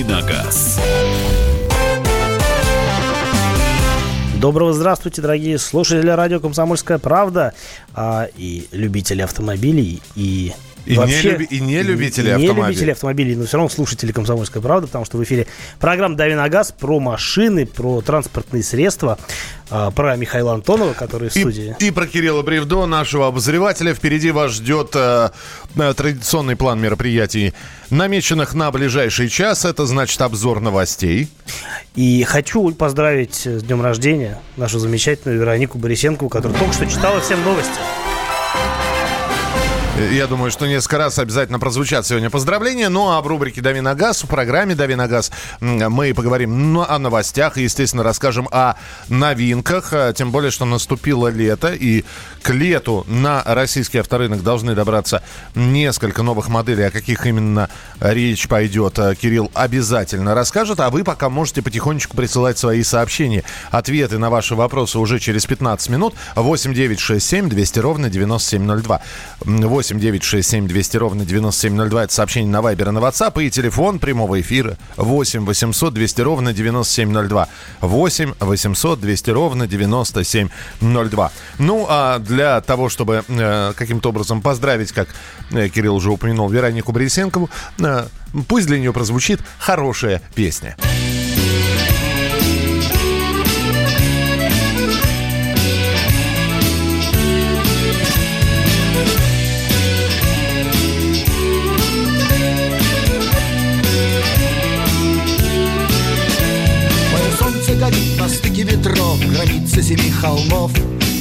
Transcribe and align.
«Давиногаз». 0.00 0.80
Доброго 4.40 4.72
здравствуйте, 4.72 5.20
дорогие 5.20 5.58
слушатели 5.58 6.08
радио 6.08 6.40
«Комсомольская 6.40 6.98
правда» 6.98 7.52
а, 7.94 8.26
и 8.38 8.66
любители 8.72 9.20
автомобилей, 9.20 10.00
и 10.16 10.52
и, 10.86 10.96
Вообще, 10.96 11.22
не, 11.22 11.30
люби, 11.30 11.44
и 11.44 11.60
не 11.60 11.82
любители 11.82 12.30
автомобилей. 12.30 12.60
Не 12.62 12.66
любители 12.68 12.90
автомобилей, 12.90 13.36
но 13.36 13.44
все 13.44 13.56
равно 13.56 13.68
слушатели 13.68 14.12
«Комсомольской 14.12 14.62
правды», 14.62 14.86
потому 14.86 15.04
что 15.04 15.18
в 15.18 15.24
эфире 15.24 15.46
программа 15.78 16.16
«Дави 16.16 16.34
на 16.34 16.48
газ» 16.48 16.72
про 16.78 16.98
машины, 17.00 17.66
про 17.66 18.00
транспортные 18.00 18.62
средства, 18.62 19.18
а, 19.70 19.90
про 19.90 20.16
Михаила 20.16 20.54
Антонова, 20.54 20.94
который 20.94 21.28
в 21.28 21.32
студии. 21.32 21.76
И, 21.78 21.86
и 21.86 21.90
про 21.90 22.06
Кирилла 22.06 22.42
Бревдо, 22.42 22.86
нашего 22.86 23.28
обозревателя. 23.28 23.94
Впереди 23.94 24.30
вас 24.30 24.52
ждет 24.52 24.90
э, 24.94 25.30
э, 25.76 25.94
традиционный 25.94 26.56
план 26.56 26.80
мероприятий, 26.80 27.54
намеченных 27.90 28.54
на 28.54 28.70
ближайший 28.72 29.28
час. 29.28 29.64
Это 29.64 29.86
значит 29.86 30.20
обзор 30.22 30.60
новостей. 30.60 31.28
И 31.94 32.24
хочу 32.24 32.70
поздравить 32.72 33.46
с 33.46 33.62
днем 33.62 33.82
рождения 33.82 34.40
нашу 34.56 34.78
замечательную 34.78 35.38
Веронику 35.38 35.78
Борисенкову, 35.78 36.28
которая 36.28 36.58
только 36.58 36.72
что 36.72 36.86
читала 36.86 37.20
всем 37.20 37.42
новости. 37.44 37.78
Я 40.08 40.26
думаю, 40.26 40.50
что 40.50 40.66
несколько 40.66 40.96
раз 40.96 41.18
обязательно 41.18 41.58
прозвучат 41.58 42.06
сегодня 42.06 42.30
поздравления. 42.30 42.88
Ну 42.88 43.10
а 43.10 43.20
в 43.20 43.26
рубрике 43.26 43.60
«Дави 43.60 43.82
на 43.82 43.94
газ», 43.94 44.24
в 44.24 44.28
программе 44.28 44.74
«Дави 44.74 44.94
на 44.94 45.06
газ» 45.06 45.30
мы 45.60 46.14
поговорим 46.14 46.72
ну, 46.72 46.86
о 46.88 46.98
новостях 46.98 47.58
и, 47.58 47.64
естественно, 47.64 48.02
расскажем 48.02 48.48
о 48.50 48.76
новинках. 49.08 49.92
А, 49.92 50.12
тем 50.14 50.30
более, 50.32 50.50
что 50.50 50.64
наступило 50.64 51.28
лето, 51.28 51.74
и 51.74 52.04
к 52.42 52.50
лету 52.50 53.04
на 53.08 53.42
российский 53.44 53.98
авторынок 53.98 54.42
должны 54.42 54.74
добраться 54.74 55.22
несколько 55.54 56.22
новых 56.22 56.48
моделей. 56.48 56.84
О 56.84 56.90
каких 56.90 57.26
именно 57.26 57.68
речь 58.00 58.48
пойдет, 58.48 58.98
а, 58.98 59.14
Кирилл 59.14 59.50
обязательно 59.52 60.34
расскажет. 60.34 60.80
А 60.80 60.88
вы 60.88 61.04
пока 61.04 61.28
можете 61.28 61.60
потихонечку 61.60 62.16
присылать 62.16 62.56
свои 62.58 62.82
сообщения. 62.82 63.44
Ответы 63.70 64.16
на 64.16 64.30
ваши 64.30 64.54
вопросы 64.54 64.98
уже 64.98 65.18
через 65.18 65.44
15 65.44 65.90
минут. 65.90 66.14
8 66.36 66.72
9 66.72 66.98
6 66.98 67.26
7 67.26 67.48
200 67.50 67.78
ровно 67.80 68.08
9702. 68.08 69.02
8 69.40 69.89
8 69.90 70.00
9 70.00 70.22
6 70.22 70.48
7 70.48 70.68
200 70.68 70.96
ровно 70.98 71.24
9702. 71.24 72.04
Это 72.04 72.12
сообщение 72.12 72.50
на 72.50 72.62
Вайбер 72.62 72.88
и 72.88 72.92
на 72.92 72.98
WhatsApp. 72.98 73.42
И 73.42 73.50
телефон 73.50 73.98
прямого 73.98 74.40
эфира 74.40 74.76
8 74.96 75.44
800 75.44 75.92
200 75.94 76.20
ровно 76.20 76.52
9702. 76.52 77.48
8 77.80 78.34
800 78.38 79.00
200 79.00 79.30
ровно 79.30 79.66
9702. 79.66 81.32
Ну, 81.58 81.86
а 81.88 82.18
для 82.20 82.60
того, 82.60 82.88
чтобы 82.88 83.24
э, 83.26 83.72
каким-то 83.74 84.10
образом 84.10 84.42
поздравить, 84.42 84.92
как 84.92 85.08
э, 85.50 85.68
Кирилл 85.68 85.96
уже 85.96 86.10
упомянул, 86.10 86.48
Веронику 86.48 86.92
Борисенкову, 86.92 87.50
э, 87.78 88.06
пусть 88.46 88.66
для 88.68 88.78
нее 88.78 88.92
прозвучит 88.92 89.40
хорошая 89.58 90.22
песня. 90.34 90.76
Границы 109.80 109.82
семи 109.82 110.10
холмов. 110.10 110.72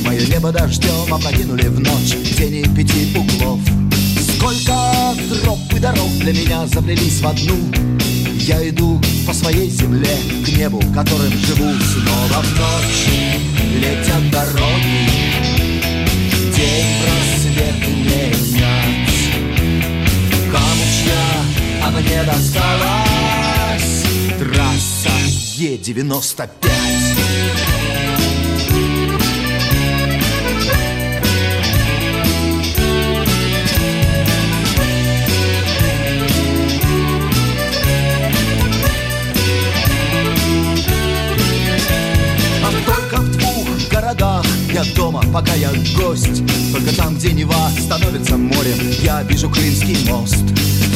Мое 0.05 0.25
небо 0.27 0.51
дождем 0.51 1.13
опрокинули 1.13 1.67
в 1.67 1.79
ночь. 1.79 2.15
Тени 2.37 2.63
пяти 2.75 3.15
углов. 3.15 3.59
Сколько 4.35 5.15
троп 5.43 5.59
и 5.75 5.79
дорог 5.79 6.09
для 6.19 6.33
меня 6.33 6.67
заплелись 6.67 7.21
в 7.21 7.27
одну. 7.27 7.57
Я 8.39 8.67
иду 8.67 8.99
по 9.27 9.33
своей 9.33 9.69
земле 9.69 10.17
К 10.45 10.49
небу, 10.49 10.81
которым 10.93 11.31
живу. 11.31 11.71
Снова 11.83 12.41
в 12.41 12.59
ночь 12.59 13.07
летят 13.75 14.31
дороги. 14.31 15.09
День 16.55 16.87
просвет 17.01 17.87
менять 17.87 19.19
Кому 20.51 20.85
чья, 21.03 21.25
а 21.83 21.91
мне 21.91 22.23
досталась 22.23 24.03
Трасса 24.39 25.11
Е-95 25.57 26.68
Я 44.09 44.83
дома, 44.95 45.21
пока 45.31 45.53
я 45.53 45.69
гость. 45.95 46.41
Только 46.73 46.95
там, 46.95 47.15
где 47.15 47.31
Нева 47.31 47.69
становится 47.79 48.37
морем. 48.37 48.79
Я 49.03 49.21
вижу 49.21 49.47
Крымский 49.51 50.09
мост. 50.09 50.35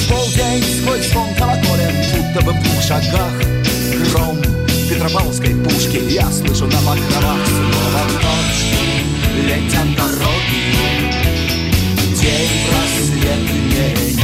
Полдень 0.10 0.64
сквозь 0.82 1.10
звон 1.10 1.30
колоколен 1.36 1.94
Будто 2.12 2.44
бы 2.44 2.54
в 2.54 2.64
двух 2.64 2.82
шагах. 2.82 3.32
Гром 4.10 4.42
Петропавловской 4.90 5.54
пушки 5.64 6.02
Я 6.12 6.32
слышу 6.32 6.66
на 6.66 6.78
покровах 6.80 7.38
Снова 7.48 8.04
ночь 8.16 8.74
Летят 9.46 9.96
дороги. 9.96 10.74
День 12.20 12.50
просвет 12.68 13.42
менять 13.54 14.24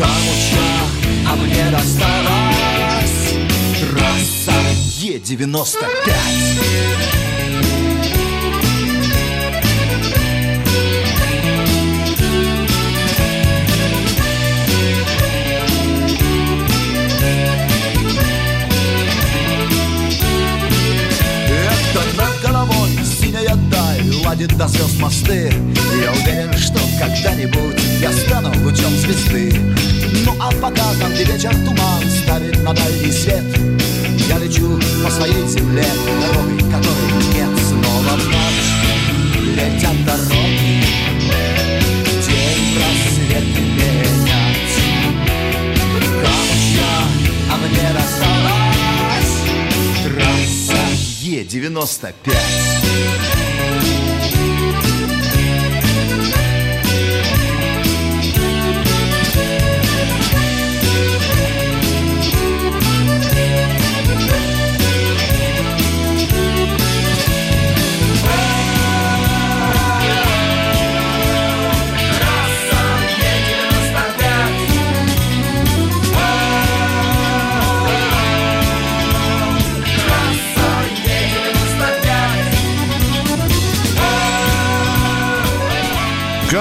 Камуча, 0.00 1.30
а 1.30 1.36
мне 1.36 1.70
досталась 1.70 2.17
Е-95 5.18 6.64
ладит 24.24 24.56
до 24.56 24.68
звезд 24.68 25.00
мосты. 25.00 25.52
Я 26.00 26.12
уверен, 26.12 26.56
что 26.56 26.78
когда-нибудь 27.00 27.80
я 28.00 28.12
стану 28.12 28.50
лучом 28.62 28.96
звезды. 28.98 29.52
Ну 30.24 30.36
а 30.38 30.52
пока 30.60 30.94
там, 31.00 31.12
где 31.12 31.24
вечер 31.24 31.54
туман 31.64 32.04
ставит 32.22 32.62
на 32.62 32.72
дальний 32.72 33.10
свет 33.10 33.44
Я 34.28 34.38
лечу 34.38 34.78
по 35.02 35.10
своей 35.10 35.46
земле, 35.48 35.86
дорогой 36.20 36.58
которой 36.58 37.12
нет 37.32 37.48
Снова. 37.66 38.14
В 38.14 38.26
ночь 38.26 38.70
летят 39.56 39.96
дороги 40.04 40.84
День 42.26 42.76
просвет 42.76 43.46
менять 43.56 44.76
Камушья, 46.22 46.92
а 47.50 47.52
мне 47.56 47.88
досталась 47.94 49.34
Трасса 50.04 50.82
Е-95 51.22 52.12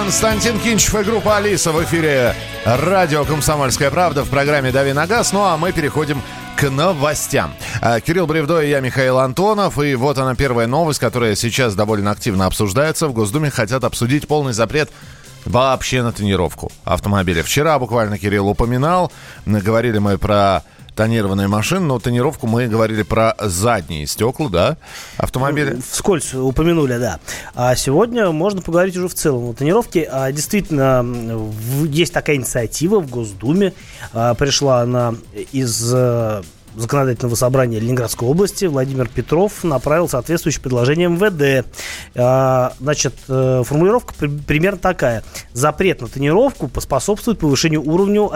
Константин 0.08 0.58
Кинчев 0.60 0.96
и 0.96 1.04
группа 1.04 1.36
Алиса 1.36 1.74
в 1.74 1.84
эфире 1.84 2.34
радио 2.64 3.26
«Комсомольская 3.26 3.92
правда» 3.92 4.24
в 4.24 4.30
программе 4.30 4.72
«Дави 4.72 4.94
на 4.94 5.06
газ». 5.06 5.34
Ну 5.34 5.44
а 5.44 5.58
мы 5.58 5.74
переходим 5.74 6.22
к 6.56 6.70
новостям. 6.70 7.54
А, 7.82 8.00
Кирилл 8.00 8.26
Бревдо 8.26 8.62
и 8.62 8.70
я, 8.70 8.80
Михаил 8.80 9.20
Антонов. 9.20 9.78
И 9.84 9.96
вот 9.96 10.18
она 10.18 10.34
первая 10.34 10.66
новость, 10.66 11.00
которая 11.00 11.36
сейчас 11.36 11.76
довольно 11.76 12.12
активно 12.12 12.46
обсуждается. 12.46 13.10
В 13.10 13.12
Госдуме 13.12 13.50
хотят 13.50 13.84
обсудить 13.84 14.30
полный 14.30 14.54
запрет 14.54 14.90
вообще 15.44 16.02
на 16.02 16.14
тренировку 16.14 16.72
автомобиля. 16.86 17.44
Вчера 17.44 17.78
буквально 17.78 18.18
Кирилл 18.18 18.48
упоминал, 18.48 19.12
говорили 19.46 19.98
мы 19.98 20.18
про 20.18 20.64
тонированная 20.98 21.48
машина, 21.48 21.82
но 21.82 22.00
тонировку 22.00 22.48
мы 22.48 22.68
говорили 22.68 23.04
про 23.04 23.36
задние 23.40 24.08
стекла, 24.08 24.50
да, 24.50 24.78
автомобиля. 25.18 25.78
Вскользь 25.90 26.34
упомянули, 26.34 26.98
да. 26.98 27.20
А 27.54 27.76
сегодня 27.76 28.32
можно 28.32 28.62
поговорить 28.62 28.98
уже 28.98 29.08
в 29.08 29.14
целом 29.14 29.50
о 29.50 29.54
тонировке. 29.54 30.10
А, 30.12 30.32
действительно, 30.32 31.06
есть 31.86 32.14
такая 32.14 32.36
инициатива 32.38 33.00
в 33.00 33.10
Госдуме. 33.10 33.74
А, 34.12 34.34
пришла 34.34 34.82
она 34.82 35.14
из 35.52 35.94
э, 35.94 36.42
законодательного 36.76 37.36
собрания 37.36 37.80
Ленинградской 37.80 38.28
области 38.28 38.66
Владимир 38.66 39.08
Петров 39.08 39.64
направил 39.64 40.10
соответствующее 40.10 40.62
предложение 40.62 41.10
МВД. 41.10 41.68
А, 42.16 42.74
значит, 42.80 43.14
э, 43.28 43.64
формулировка 43.66 44.14
примерно 44.48 44.78
такая. 44.78 45.24
Запрет 45.54 46.02
на 46.02 46.08
тренировку 46.08 46.68
поспособствует 46.68 47.40
повышению 47.40 47.82
уровня 47.84 48.30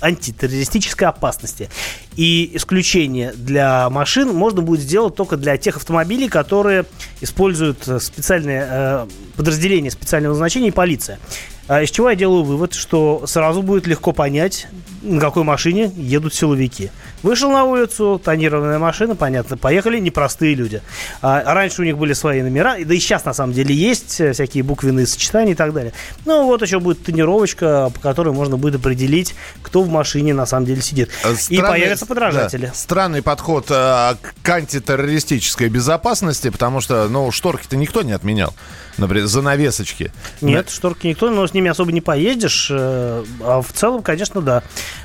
антитеррористической 0.00 1.08
опасности. 1.08 1.68
И 2.16 2.50
исключение 2.54 3.32
для 3.34 3.88
машин 3.90 4.34
можно 4.34 4.62
будет 4.62 4.80
сделать 4.80 5.14
только 5.14 5.36
для 5.36 5.56
тех 5.56 5.76
автомобилей, 5.76 6.28
которые 6.28 6.86
используют 7.20 7.82
специальные 8.00 8.66
э, 8.68 9.06
подразделения 9.36 9.90
специального 9.90 10.32
назначения 10.32 10.68
и 10.68 10.72
полиция. 10.72 11.18
А 11.68 11.82
из 11.82 11.90
чего 11.90 12.10
я 12.10 12.16
делаю 12.16 12.44
вывод, 12.44 12.74
что 12.74 13.24
сразу 13.26 13.62
будет 13.62 13.86
легко 13.86 14.12
понять, 14.12 14.68
на 15.02 15.20
какой 15.20 15.42
машине 15.42 15.92
едут 15.96 16.34
силовики. 16.34 16.90
Вышел 17.22 17.50
на 17.50 17.64
улицу, 17.64 18.20
тонированная 18.22 18.78
машина, 18.78 19.16
понятно, 19.16 19.56
поехали 19.56 19.98
непростые 19.98 20.54
люди. 20.54 20.82
А, 21.22 21.54
раньше 21.54 21.82
у 21.82 21.84
них 21.84 21.98
были 21.98 22.12
свои 22.12 22.42
номера, 22.42 22.76
да 22.84 22.94
и 22.94 22.98
сейчас 22.98 23.24
на 23.24 23.32
самом 23.32 23.52
деле 23.52 23.74
есть 23.74 24.20
э, 24.20 24.32
всякие 24.32 24.62
буквенные 24.62 25.06
сочетания 25.06 25.52
и 25.52 25.56
так 25.56 25.72
далее. 25.72 25.92
Ну 26.24 26.44
вот 26.46 26.62
еще 26.62 26.78
будет 26.78 27.04
тонировочка, 27.04 27.90
по 27.94 28.00
которой 28.00 28.32
можно 28.32 28.56
будет 28.56 28.76
определить, 28.76 29.34
кто 29.62 29.82
в 29.82 29.88
машине 29.88 30.34
на 30.34 30.46
самом 30.46 30.66
деле 30.66 30.82
сидит. 30.82 31.10
Э, 31.24 31.34
странный, 31.34 31.58
и 31.58 31.60
появятся 31.62 32.06
подражатели. 32.06 32.66
Да, 32.66 32.74
странный 32.74 33.22
подход 33.22 33.66
э, 33.70 34.14
к 34.42 34.48
антитеррористической 34.48 35.68
безопасности, 35.68 36.50
потому 36.50 36.80
что, 36.80 37.08
ну, 37.08 37.30
шторки-то 37.30 37.76
никто 37.76 38.02
не 38.02 38.12
отменял. 38.12 38.54
Например, 38.98 39.26
занавесочки. 39.26 40.10
Нет, 40.40 40.66
да? 40.66 40.72
шторки 40.72 41.08
никто, 41.08 41.30
но 41.30 41.46
ними 41.56 41.70
особо 41.70 41.90
не 41.90 42.00
поездишь. 42.00 42.68
Э, 42.70 43.24
а 43.40 43.60
в 43.62 43.72
целом, 43.72 44.02
конечно, 44.02 44.40
да. 44.40 44.62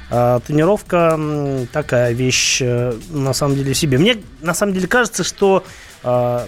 А, 0.09 0.39
тренировка 0.41 1.19
такая 1.71 2.11
вещь, 2.13 2.61
э, 2.61 2.93
на 3.09 3.33
самом 3.33 3.55
деле, 3.55 3.73
себе. 3.73 3.97
Мне, 3.97 4.17
на 4.41 4.53
самом 4.53 4.73
деле, 4.73 4.87
кажется, 4.87 5.23
что 5.23 5.63
а, 6.03 6.47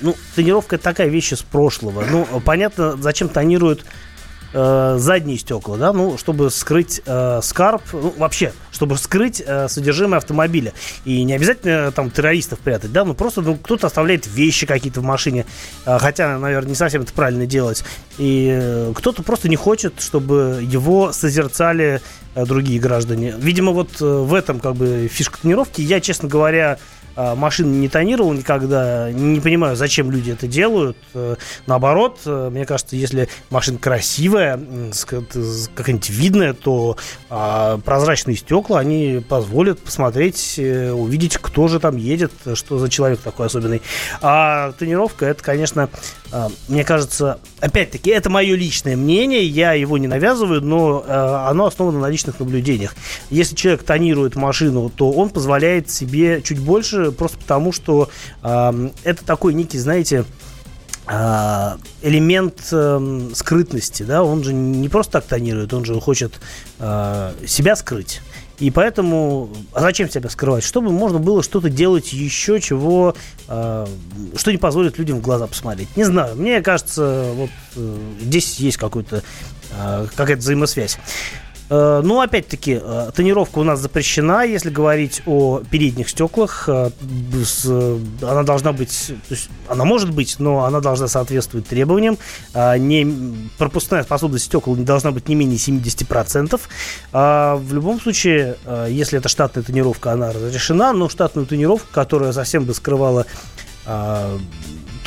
ну, 0.00 0.14
тренировка 0.34 0.78
такая 0.78 1.08
вещь 1.08 1.32
из 1.32 1.42
прошлого. 1.42 2.04
Ну, 2.08 2.26
понятно, 2.44 2.96
зачем 2.96 3.28
тонируют 3.28 3.84
э, 4.52 4.96
задние 4.98 5.38
стекла, 5.38 5.76
да, 5.76 5.92
ну, 5.92 6.18
чтобы 6.18 6.50
скрыть 6.50 7.00
э, 7.04 7.40
скарб, 7.42 7.82
ну, 7.92 8.14
вообще, 8.16 8.52
чтобы 8.72 8.96
скрыть 8.96 9.42
э, 9.44 9.68
содержимое 9.68 10.18
автомобиля. 10.18 10.72
И 11.04 11.22
не 11.24 11.34
обязательно 11.34 11.92
там 11.92 12.10
террористов 12.10 12.58
прятать, 12.60 12.92
да, 12.92 13.04
ну, 13.04 13.14
просто 13.14 13.42
ну, 13.42 13.56
кто-то 13.56 13.86
оставляет 13.86 14.26
вещи 14.26 14.66
какие-то 14.66 15.00
в 15.00 15.04
машине, 15.04 15.46
э, 15.86 15.98
хотя, 15.98 16.38
наверное, 16.38 16.70
не 16.70 16.74
совсем 16.74 17.02
это 17.02 17.12
правильно 17.12 17.46
делать. 17.46 17.84
И 18.18 18.48
э, 18.50 18.92
кто-то 18.94 19.22
просто 19.22 19.48
не 19.48 19.56
хочет, 19.56 19.94
чтобы 20.00 20.60
его 20.62 21.12
созерцали 21.12 22.00
э, 22.34 22.44
другие 22.44 22.80
граждане. 22.80 23.34
Видимо, 23.38 23.72
вот 23.72 24.00
э, 24.00 24.04
в 24.04 24.34
этом, 24.34 24.60
как 24.60 24.76
бы, 24.76 25.08
фишка 25.10 25.38
тренировки. 25.40 25.80
Я, 25.80 26.00
честно 26.00 26.28
говоря, 26.28 26.78
а, 27.20 27.34
машин 27.34 27.80
не 27.80 27.88
тонировал 27.88 28.32
никогда. 28.32 29.10
Не 29.10 29.40
понимаю, 29.40 29.74
зачем 29.74 30.08
люди 30.08 30.30
это 30.30 30.46
делают. 30.46 30.96
Э, 31.14 31.34
наоборот, 31.66 32.20
э, 32.24 32.48
мне 32.52 32.64
кажется, 32.64 32.94
если 32.94 33.28
машина 33.50 33.76
красивая, 33.76 34.56
какая-нибудь 35.74 36.10
видная, 36.10 36.52
то 36.52 36.96
а, 37.28 37.78
прозрачные 37.78 38.36
стекла, 38.36 38.78
они 38.78 39.20
позволят 39.28 39.80
посмотреть, 39.80 40.54
э, 40.58 40.92
увидеть, 40.92 41.38
кто 41.38 41.66
же 41.66 41.80
там 41.80 41.96
едет, 41.96 42.30
что 42.54 42.78
за 42.78 42.88
человек 42.88 43.18
такой 43.18 43.46
особенный. 43.46 43.82
А 44.22 44.70
тренировка, 44.78 45.26
это, 45.26 45.42
конечно, 45.42 45.88
мне 46.68 46.84
кажется, 46.84 47.40
опять-таки, 47.58 48.10
это 48.10 48.30
мое 48.30 48.54
личное 48.54 48.96
мнение, 48.96 49.44
я 49.44 49.72
его 49.72 49.98
не 49.98 50.06
навязываю, 50.06 50.60
но 50.60 51.02
оно 51.08 51.64
основано 51.64 52.00
на 52.00 52.10
личных 52.10 52.38
наблюдениях. 52.38 52.94
Если 53.30 53.56
человек 53.56 53.82
тонирует 53.82 54.36
машину, 54.36 54.92
то 54.94 55.10
он 55.10 55.30
позволяет 55.30 55.90
себе 55.90 56.42
чуть 56.42 56.60
больше 56.60 57.07
просто 57.12 57.38
потому, 57.38 57.72
что 57.72 58.08
э, 58.42 58.90
это 59.04 59.24
такой 59.24 59.54
некий, 59.54 59.78
знаете, 59.78 60.24
э, 61.06 61.76
элемент 62.02 62.68
э, 62.72 63.30
скрытности, 63.34 64.02
да, 64.02 64.22
он 64.22 64.44
же 64.44 64.52
не 64.52 64.88
просто 64.88 65.12
так 65.12 65.24
тонирует, 65.24 65.72
он 65.72 65.84
же 65.84 66.00
хочет 66.00 66.40
э, 66.78 67.32
себя 67.46 67.76
скрыть. 67.76 68.20
И 68.58 68.72
поэтому, 68.72 69.50
а 69.72 69.80
зачем 69.80 70.10
себя 70.10 70.28
скрывать? 70.28 70.64
Чтобы 70.64 70.90
можно 70.90 71.18
было 71.20 71.44
что-то 71.44 71.70
делать 71.70 72.12
еще, 72.12 72.60
чего, 72.60 73.14
э, 73.46 73.86
что 74.36 74.50
не 74.50 74.58
позволит 74.58 74.98
людям 74.98 75.18
в 75.18 75.22
глаза 75.22 75.46
посмотреть. 75.46 75.96
Не 75.96 76.04
знаю, 76.04 76.34
мне 76.34 76.60
кажется, 76.60 77.30
вот 77.34 77.50
э, 77.76 77.98
здесь 78.20 78.56
есть 78.56 78.76
какой-то, 78.76 79.22
э, 79.70 80.06
какая-то 80.16 80.40
взаимосвязь. 80.40 80.98
Э, 81.70 82.00
ну, 82.02 82.20
опять-таки, 82.20 82.80
э, 82.82 83.10
тонировка 83.14 83.58
у 83.58 83.64
нас 83.64 83.80
запрещена, 83.80 84.44
если 84.44 84.70
говорить 84.70 85.22
о 85.26 85.60
передних 85.70 86.08
стеклах. 86.08 86.68
Э, 86.68 86.90
она 88.22 88.42
должна 88.42 88.72
быть, 88.72 89.12
то 89.28 89.34
есть 89.34 89.50
она 89.68 89.84
может 89.84 90.10
быть, 90.10 90.36
но 90.38 90.64
она 90.64 90.80
должна 90.80 91.08
соответствовать 91.08 91.66
требованиям. 91.66 92.18
Не, 92.54 93.46
пропускная 93.58 94.02
способность 94.02 94.46
стекол 94.46 94.76
не 94.76 94.84
должна 94.84 95.12
быть 95.12 95.28
не 95.28 95.34
менее 95.34 95.58
70%. 95.58 96.60
В 97.12 97.74
любом 97.74 98.00
случае, 98.00 98.56
если 98.88 99.18
это 99.18 99.28
штатная 99.28 99.62
тонировка, 99.62 100.12
она 100.12 100.32
разрешена, 100.32 100.92
но 100.92 101.08
штатную 101.08 101.46
тонировку, 101.46 101.88
которая 101.92 102.32
совсем 102.32 102.64
бы 102.64 102.74
скрывала 102.74 103.26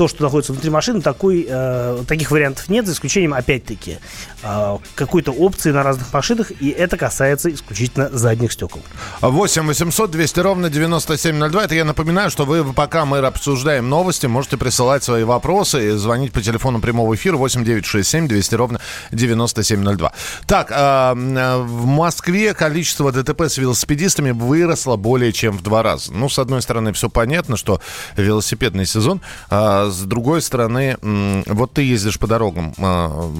то, 0.01 0.07
что 0.07 0.24
находится 0.24 0.51
внутри 0.51 0.71
машины, 0.71 1.00
такой, 1.00 1.45
э, 1.48 2.03
таких 2.07 2.31
вариантов 2.31 2.69
нет, 2.69 2.88
за 2.88 2.94
исключением, 2.94 3.36
опять-таки, 3.36 4.00
э, 4.42 4.77
какой-то 4.95 5.31
опции 5.31 5.69
на 5.69 5.83
разных 5.83 6.12
машинах, 6.12 6.51
и 6.59 6.69
это 6.69 6.98
касается 6.98 7.53
исключительно 7.53 8.09
задних 8.12 8.51
стекол. 8.51 8.81
8 9.21 9.68
800 9.68 10.09
200 10.09 10.39
ровно 10.39 10.71
9702. 10.71 11.65
Это 11.65 11.75
я 11.75 11.86
напоминаю, 11.86 12.31
что 12.31 12.45
вы, 12.45 12.74
пока 12.74 13.06
мы 13.06 13.19
обсуждаем 13.19 13.89
новости, 13.89 14.25
можете 14.25 14.57
присылать 14.57 15.03
свои 15.03 15.24
вопросы 15.24 15.89
и 15.89 15.92
звонить 15.92 16.31
по 16.31 16.42
телефону 16.42 16.81
прямого 16.81 17.13
эфира 17.13 17.38
8 17.38 17.63
967 17.63 18.27
200 18.27 18.56
ровно 18.56 18.81
9702. 19.12 20.13
Так, 20.47 20.71
э, 20.71 21.13
в 21.13 21.86
Москве 21.86 22.56
количество 22.56 23.12
ДТП 23.12 23.42
с 23.42 23.59
велосипедистами 23.59 24.31
выросло 24.31 24.95
более 24.95 25.31
чем 25.31 25.56
в 25.56 25.62
два 25.62 25.83
раза. 25.83 26.12
Ну, 26.12 26.27
с 26.27 26.39
одной 26.39 26.63
стороны, 26.63 26.92
все 26.92 27.07
понятно, 27.07 27.56
что 27.56 27.80
велосипедный 28.18 28.88
сезон. 28.88 29.21
Э, 29.51 29.91
с 29.92 30.02
другой 30.02 30.42
стороны, 30.42 30.98
вот 31.02 31.74
ты 31.74 31.84
ездишь 31.84 32.20
по 32.20 32.28
дорогам. 32.28 32.74
А, 32.78 33.31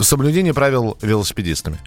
соблюдение 0.00 0.54
правил 0.54 0.98
велосипедистами. 1.02 1.78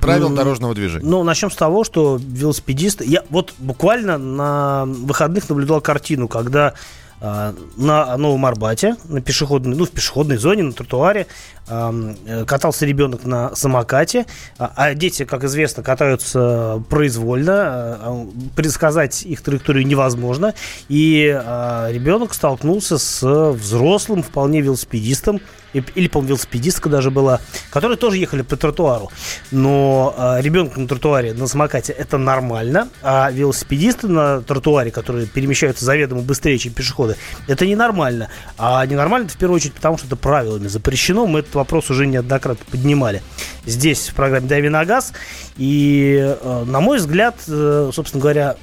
Правил 0.00 0.30
дорожного 0.30 0.74
движения. 0.74 1.06
Ну, 1.06 1.22
начнем 1.24 1.50
с 1.50 1.56
того, 1.56 1.84
что 1.84 2.18
велосипедисты... 2.20 3.04
Я 3.04 3.24
вот 3.30 3.54
буквально 3.58 4.18
на 4.18 4.84
выходных 4.86 5.48
наблюдал 5.48 5.80
картину, 5.80 6.28
когда 6.28 6.74
на 7.20 8.16
Новом 8.16 8.46
Арбате, 8.46 8.96
на 9.08 9.20
пешеходной, 9.20 9.76
ну, 9.76 9.84
в 9.84 9.90
пешеходной 9.90 10.36
зоне, 10.36 10.62
на 10.62 10.72
тротуаре, 10.72 11.26
э, 11.68 12.44
катался 12.46 12.86
ребенок 12.86 13.24
на 13.24 13.54
самокате, 13.56 14.24
а, 14.58 14.72
а 14.76 14.94
дети, 14.94 15.24
как 15.24 15.42
известно, 15.44 15.82
катаются 15.82 16.82
произвольно, 16.88 17.52
а, 17.54 18.26
предсказать 18.54 19.24
их 19.24 19.42
траекторию 19.42 19.86
невозможно, 19.86 20.54
и 20.88 21.26
ребенок 21.90 22.34
столкнулся 22.34 22.98
с 22.98 23.52
взрослым, 23.52 24.22
вполне 24.22 24.60
велосипедистом, 24.60 25.40
или, 25.72 26.08
по-моему, 26.08 26.28
велосипедистка 26.28 26.88
даже 26.88 27.10
была, 27.10 27.40
которые 27.70 27.96
тоже 27.96 28.16
ехали 28.16 28.42
по 28.42 28.56
тротуару. 28.56 29.10
Но 29.50 30.14
э, 30.16 30.40
ребенок 30.40 30.76
на 30.76 30.88
тротуаре 30.88 31.34
на 31.34 31.46
самокате 31.46 31.92
это 31.92 32.18
нормально, 32.18 32.88
а 33.02 33.30
велосипедисты 33.30 34.08
на 34.08 34.40
тротуаре, 34.42 34.90
которые 34.90 35.26
перемещаются 35.26 35.84
заведомо 35.84 36.22
быстрее, 36.22 36.58
чем 36.58 36.72
пешеходы, 36.72 37.16
это 37.46 37.66
ненормально. 37.66 38.30
А 38.56 38.84
ненормально 38.86 39.28
в 39.28 39.36
первую 39.36 39.56
очередь 39.56 39.74
потому, 39.74 39.98
что 39.98 40.06
это 40.06 40.16
правилами 40.16 40.68
запрещено. 40.68 41.26
Мы 41.26 41.40
этот 41.40 41.54
вопрос 41.54 41.90
уже 41.90 42.06
неоднократно 42.06 42.64
поднимали 42.70 43.22
здесь 43.66 44.08
в 44.08 44.14
программе 44.14 44.48
«Дави 44.48 44.68
на 44.68 44.84
газ». 44.84 45.12
И, 45.56 46.16
э, 46.40 46.64
на 46.66 46.80
мой 46.80 46.98
взгляд, 46.98 47.36
э, 47.48 47.90
собственно 47.92 48.20
говоря, 48.20 48.56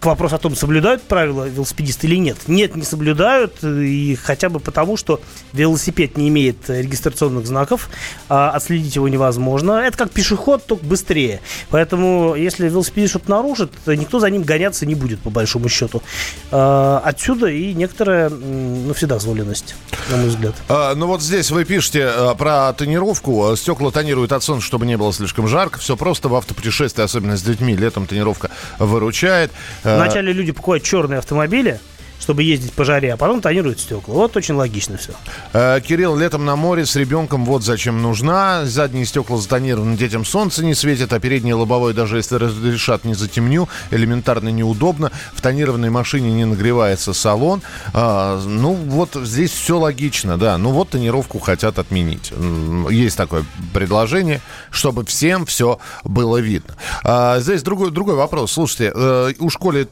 к 0.00 0.06
вопросу 0.06 0.36
о 0.36 0.38
том, 0.38 0.54
соблюдают 0.54 1.02
правила 1.02 1.44
велосипедисты 1.44 2.06
или 2.06 2.16
нет. 2.16 2.36
Нет, 2.46 2.76
не 2.76 2.82
соблюдают, 2.82 3.62
и 3.64 4.14
хотя 4.22 4.48
бы 4.48 4.60
потому, 4.60 4.96
что 4.96 5.20
велосипед 5.52 6.16
не 6.16 6.28
имеет 6.28 6.68
регистрационных 6.68 7.46
знаков, 7.46 7.88
а 8.28 8.50
отследить 8.50 8.94
его 8.96 9.08
невозможно. 9.08 9.72
Это 9.72 9.96
как 9.96 10.10
пешеход, 10.10 10.64
только 10.66 10.84
быстрее. 10.84 11.40
Поэтому, 11.70 12.34
если 12.34 12.68
велосипедист 12.68 13.10
что-то 13.10 13.30
нарушит, 13.30 13.72
никто 13.86 14.20
за 14.20 14.30
ним 14.30 14.42
гоняться 14.42 14.86
не 14.86 14.94
будет, 14.94 15.20
по 15.20 15.30
большому 15.30 15.68
счету. 15.68 16.02
А, 16.50 17.02
отсюда 17.04 17.48
и 17.48 17.74
некоторая, 17.74 18.28
ну, 18.28 18.92
вседозволенность, 18.94 19.74
на 20.10 20.16
мой 20.18 20.28
взгляд. 20.28 20.54
А, 20.68 20.94
ну, 20.94 21.06
вот 21.06 21.22
здесь 21.22 21.50
вы 21.50 21.64
пишете 21.64 22.06
а, 22.06 22.34
про 22.34 22.72
тонировку. 22.72 23.54
Стекла 23.56 23.90
тонируют 23.90 24.32
от 24.32 24.42
солнца, 24.42 24.66
чтобы 24.66 24.86
не 24.86 24.96
было 24.96 25.12
слишком 25.12 25.48
жарко. 25.48 25.78
Все 25.78 25.96
просто 25.96 26.28
в 26.28 26.34
автопутешествии, 26.34 27.02
особенно 27.02 27.36
с 27.36 27.42
детьми. 27.42 27.76
Летом 27.76 28.06
тонировка 28.06 28.50
выручает. 28.78 29.50
Вначале 29.96 30.32
люди 30.32 30.52
покупают 30.52 30.84
черные 30.84 31.18
автомобили, 31.18 31.80
чтобы 32.20 32.42
ездить 32.42 32.72
по 32.72 32.84
жаре, 32.84 33.14
а 33.14 33.16
потом 33.16 33.40
тонируют 33.40 33.80
стекла. 33.80 34.14
Вот 34.14 34.36
очень 34.36 34.54
логично 34.54 34.96
все. 34.96 35.12
Э, 35.52 35.80
Кирилл, 35.80 36.16
летом 36.16 36.44
на 36.44 36.56
море 36.56 36.86
с 36.86 36.96
ребенком 36.96 37.44
вот 37.44 37.62
зачем 37.62 38.02
нужна. 38.02 38.64
Задние 38.64 39.04
стекла 39.04 39.36
затонированы, 39.36 39.96
детям 39.96 40.24
солнце 40.24 40.64
не 40.64 40.74
светит, 40.74 41.12
а 41.12 41.20
переднее 41.20 41.54
лобовое, 41.54 41.92
даже 41.94 42.16
если 42.16 42.36
разрешат, 42.36 43.04
не 43.04 43.14
затемню. 43.14 43.68
Элементарно 43.90 44.48
неудобно. 44.48 45.12
В 45.34 45.40
тонированной 45.40 45.90
машине 45.90 46.32
не 46.32 46.44
нагревается 46.44 47.12
салон. 47.12 47.62
А, 47.92 48.40
ну, 48.44 48.72
вот 48.74 49.14
здесь 49.14 49.50
все 49.50 49.78
логично, 49.78 50.38
да. 50.38 50.58
Ну, 50.58 50.70
вот 50.70 50.90
тонировку 50.90 51.38
хотят 51.38 51.78
отменить. 51.78 52.32
Есть 52.90 53.16
такое 53.16 53.44
предложение, 53.72 54.40
чтобы 54.70 55.04
всем 55.04 55.46
все 55.46 55.78
было 56.04 56.38
видно. 56.38 56.76
А, 57.04 57.40
здесь 57.40 57.62
другой, 57.62 57.90
другой 57.90 58.14
вопрос. 58.14 58.52
Слушайте, 58.52 58.92
э, 58.94 59.32
у 59.38 59.50
школе 59.50 59.88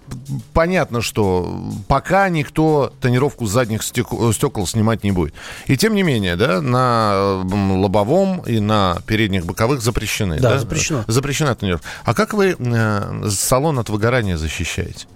понятно, 0.53 1.03
что 1.03 1.63
пока 1.89 2.14
никто 2.29 2.93
тонировку 3.01 3.47
задних 3.47 3.83
стекол, 3.83 4.33
стекол 4.33 4.67
снимать 4.67 5.05
не 5.05 5.13
будет. 5.13 5.35
И 5.67 5.77
тем 5.77 5.95
не 5.95 6.03
менее, 6.03 6.37
да, 6.37 6.61
на 6.61 7.43
лобовом 7.45 8.43
и 8.47 8.61
на 8.61 8.99
передних 9.07 9.47
боковых 9.47 9.83
запрещены. 9.83 10.39
Да, 10.41 10.51
да? 10.51 10.59
запрещено. 10.59 11.05
Запрещена 11.07 11.55
тонировка. 11.55 11.87
А 12.05 12.15
как 12.15 12.35
вы 12.35 12.57
э, 12.59 13.29
салон 13.31 13.79
от 13.79 13.89
выгорания 13.89 14.37
защищаете? 14.37 15.07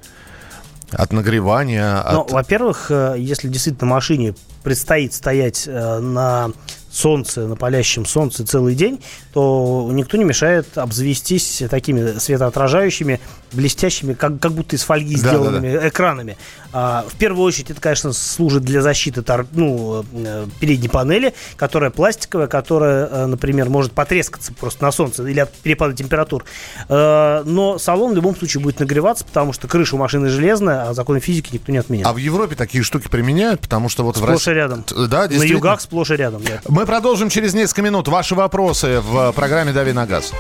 От 0.91 1.13
нагревания? 1.13 2.03
Ну, 2.13 2.21
от... 2.23 2.33
во-первых, 2.33 2.91
э, 2.91 3.17
если 3.19 3.49
действительно 3.49 3.91
машине 3.91 4.35
предстоит 4.69 5.15
стоять 5.15 5.65
э, 5.67 5.99
на 5.99 6.51
солнце, 6.91 7.47
на 7.47 7.57
палящем 7.57 8.05
солнце 8.05 8.45
целый 8.45 8.75
день, 8.75 9.01
то 9.33 9.89
никто 9.93 10.17
не 10.17 10.25
мешает 10.25 10.77
обзавестись 10.77 11.63
такими 11.71 12.19
светоотражающими, 12.19 13.21
блестящими, 13.53 14.15
как, 14.15 14.41
как 14.41 14.53
будто 14.53 14.77
из 14.77 14.83
фольги 14.83 15.15
да, 15.15 15.29
сделанными 15.29 15.73
да, 15.73 15.81
да. 15.81 15.89
экранами. 15.89 16.37
А, 16.73 17.05
в 17.09 17.15
первую 17.17 17.47
очередь 17.47 17.71
это, 17.71 17.81
конечно, 17.81 18.13
служит 18.13 18.63
для 18.63 18.83
защиты 18.83 19.23
тор, 19.23 19.47
ну, 19.53 20.05
э, 20.13 20.47
передней 20.61 20.89
панели, 20.89 21.35
которая 21.57 21.91
пластиковая, 21.91 22.47
которая, 22.47 23.07
э, 23.07 23.27
например, 23.27 23.69
может 23.69 23.93
потрескаться 23.93 24.53
просто 24.53 24.83
на 24.83 24.93
солнце 24.93 25.27
или 25.27 25.41
от 25.41 25.53
перепада 25.53 25.95
температур. 25.95 26.45
А, 26.89 27.43
но 27.45 27.79
салон 27.79 28.13
в 28.13 28.17
любом 28.17 28.37
случае 28.37 28.63
будет 28.63 28.81
нагреваться, 28.81 29.25
потому 29.25 29.53
что 29.53 29.69
крыша 29.69 29.97
у 29.97 29.99
машины 29.99 30.29
железная, 30.29 30.89
а 30.89 30.95
законы 30.95 31.21
физики 31.21 31.51
никто 31.55 31.73
не 31.73 31.79
отменял. 31.79 32.11
А 32.11 32.13
в 32.13 32.19
Европе 32.19 32.55
такие 32.55 32.83
штуки 32.83 33.09
применяют, 33.09 33.61
потому 33.61 33.89
что 33.89 34.05
вот 34.05 34.17
сплошь 34.17 34.29
в 34.29 34.33
России... 34.33 34.53
рядом. 34.59 34.85
Да, 35.09 35.29
На 35.29 35.43
югах 35.43 35.81
сплошь 35.81 36.11
и 36.11 36.17
рядом. 36.17 36.43
Да. 36.43 36.61
Мы 36.69 36.85
продолжим 36.87 37.31
через 37.31 37.55
несколько 37.55 37.83
минут. 37.83 38.09
Ваши 38.09 38.35
вопросы 38.35 39.01
в 39.01 39.33
программе 39.33 39.73
«Дави 39.73 39.93
на 39.93 40.07
газ». 40.07 40.33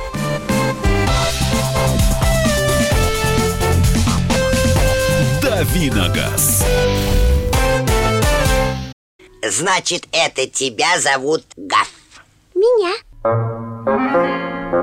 Давиногаз. 5.42 6.64
Значит, 9.42 10.06
это 10.12 10.46
тебя 10.46 11.00
зовут 11.00 11.44
Гаф? 11.56 11.88
Меня. 12.54 12.94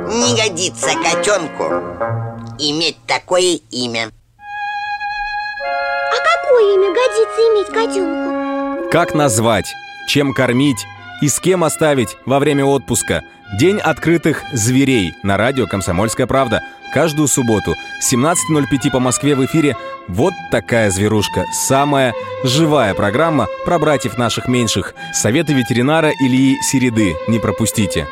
Не 0.07 0.35
годится 0.35 0.89
котенку 1.03 1.63
иметь 2.59 2.97
такое 3.05 3.59
имя. 3.71 4.11
А 6.11 6.17
какое 6.17 6.75
имя 6.75 6.89
годится 6.93 7.41
иметь 7.41 7.67
котенку? 7.67 8.34
Как 8.95 9.13
назвать, 9.13 9.75
чем 10.07 10.33
кормить 10.33 10.87
и 11.21 11.27
с 11.27 11.41
кем 11.41 11.65
оставить 11.65 12.15
во 12.25 12.39
время 12.39 12.63
отпуска– 12.63 13.23
День 13.53 13.77
открытых 13.77 14.43
зверей 14.53 15.13
на 15.23 15.37
радио 15.37 15.67
«Комсомольская 15.67 16.25
правда». 16.27 16.61
Каждую 16.93 17.27
субботу 17.27 17.75
17.05 18.11 18.91
по 18.91 18.99
Москве 18.99 19.35
в 19.35 19.45
эфире 19.45 19.77
«Вот 20.07 20.33
такая 20.51 20.89
зверушка». 20.89 21.45
Самая 21.53 22.13
живая 22.43 22.93
программа 22.95 23.47
про 23.65 23.77
братьев 23.77 24.17
наших 24.17 24.47
меньших. 24.47 24.95
Советы 25.13 25.53
ветеринара 25.53 26.11
Ильи 26.19 26.57
Середы. 26.61 27.15
Не 27.27 27.39
пропустите. 27.39 28.07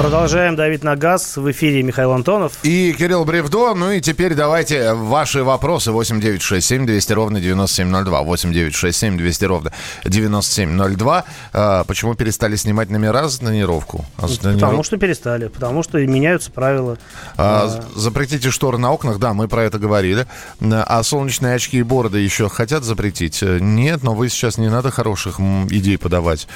Продолжаем 0.00 0.56
давить 0.56 0.82
на 0.82 0.96
газ. 0.96 1.36
В 1.36 1.50
эфире 1.50 1.82
Михаил 1.82 2.12
Антонов. 2.12 2.54
И 2.62 2.94
Кирилл 2.98 3.26
Бревдо. 3.26 3.74
Ну 3.74 3.90
и 3.90 4.00
теперь 4.00 4.34
давайте 4.34 4.94
ваши 4.94 5.44
вопросы. 5.44 5.92
8967 5.92 6.86
200 6.86 7.12
ровно 7.12 7.38
9702. 7.38 8.22
8967 8.22 9.18
200 9.18 9.44
ровно 9.44 9.72
9702. 10.06 11.24
А, 11.52 11.84
почему 11.84 12.14
перестали 12.14 12.56
снимать 12.56 12.88
номера 12.88 13.28
за 13.28 13.40
тонировку? 13.40 14.06
А 14.16 14.26
за 14.26 14.40
тонировку? 14.40 14.64
Потому 14.64 14.82
что 14.84 14.96
перестали. 14.96 15.48
Потому 15.48 15.82
что 15.82 15.98
меняются 15.98 16.50
правила. 16.50 16.96
А, 17.36 17.66
а... 17.66 17.84
Запретите 17.94 18.50
шторы 18.50 18.78
на 18.78 18.92
окнах. 18.92 19.18
Да, 19.18 19.34
мы 19.34 19.48
про 19.48 19.64
это 19.64 19.78
говорили. 19.78 20.26
А 20.62 21.02
солнечные 21.02 21.56
очки 21.56 21.76
и 21.76 21.82
бороды 21.82 22.20
еще 22.20 22.48
хотят 22.48 22.84
запретить? 22.84 23.42
Нет, 23.42 24.02
но 24.02 24.14
вы 24.14 24.30
сейчас 24.30 24.56
не 24.56 24.70
надо 24.70 24.90
хороших 24.90 25.38
идей 25.40 25.98
подавать 25.98 26.48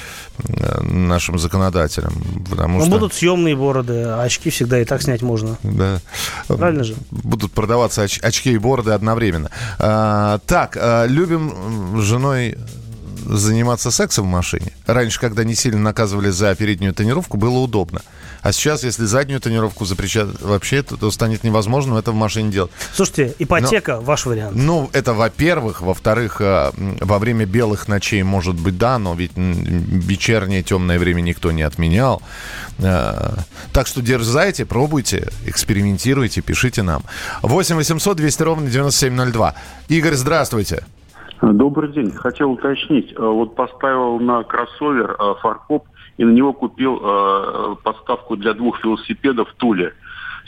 э, 0.47 0.81
нашим 0.81 1.37
законодателям. 1.37 2.13
Потому 2.49 2.79
но 2.79 2.85
что... 2.85 2.91
будут 2.91 3.13
съемки 3.13 3.34
темные 3.35 3.55
бороды, 3.55 4.03
а 4.03 4.23
очки 4.23 4.49
всегда 4.49 4.79
и 4.79 4.85
так 4.85 5.01
снять 5.01 5.21
можно. 5.21 5.57
Да. 5.63 5.99
Правильно 6.47 6.83
же? 6.83 6.95
Будут 7.11 7.51
продаваться 7.51 8.03
оч- 8.03 8.21
очки 8.21 8.53
и 8.53 8.57
бороды 8.57 8.91
одновременно. 8.91 9.49
А, 9.77 10.39
так, 10.45 10.77
а, 10.79 11.05
любим 11.05 12.01
женой 12.01 12.57
заниматься 13.25 13.91
сексом 13.91 14.25
в 14.25 14.29
машине. 14.29 14.71
Раньше, 14.85 15.19
когда 15.19 15.43
не 15.43 15.55
сильно 15.55 15.79
наказывали 15.79 16.29
за 16.29 16.55
переднюю 16.55 16.93
тренировку, 16.93 17.37
было 17.37 17.57
удобно. 17.59 18.01
А 18.45 18.51
сейчас, 18.51 18.83
если 18.83 19.05
заднюю 19.05 19.41
тренировку 19.41 19.85
запрещают 19.85 20.39
вообще, 20.39 20.83
то, 20.83 20.97
то 20.97 21.09
станет 21.09 21.43
невозможным 21.43 21.97
это 21.97 22.11
в 22.11 22.13
машине 22.13 22.51
делать. 22.51 22.69
Слушайте, 22.93 23.33
ипотека, 23.39 23.95
Но, 23.95 24.01
ваш 24.01 24.27
вариант. 24.27 24.55
Ну, 24.55 24.87
это 24.93 25.15
во-первых. 25.15 25.81
Во-вторых, 25.81 26.41
э, 26.41 26.69
во 27.01 27.17
время 27.17 27.47
белых 27.47 27.87
ночей, 27.87 28.21
может 28.21 28.53
быть, 28.53 28.77
да, 28.77 28.99
но 28.99 29.15
ведь 29.15 29.31
вечернее 29.35 30.61
темное 30.61 30.99
время 30.99 31.21
никто 31.21 31.51
не 31.51 31.63
отменял. 31.63 32.21
Э, 32.77 33.31
так 33.73 33.87
что 33.87 34.03
дерзайте, 34.03 34.67
пробуйте, 34.67 35.29
экспериментируйте, 35.47 36.41
пишите 36.41 36.83
нам. 36.83 37.01
8 37.41 37.75
800 37.75 38.15
200 38.15 38.43
ровно 38.43 38.69
9702. 38.69 39.55
Игорь, 39.87 40.13
здравствуйте. 40.13 40.85
Добрый 41.41 41.91
день. 41.91 42.11
Хотел 42.11 42.51
уточнить. 42.51 43.11
Э, 43.17 43.21
вот 43.21 43.55
поставил 43.55 44.19
на 44.19 44.43
кроссовер 44.43 45.17
фаркоп 45.41 45.87
и 46.17 46.23
на 46.23 46.31
него 46.31 46.53
купил 46.53 46.99
э, 47.01 47.75
подставку 47.83 48.35
для 48.37 48.53
двух 48.53 48.83
велосипедов 48.83 49.49
в 49.49 49.55
Туле. 49.55 49.93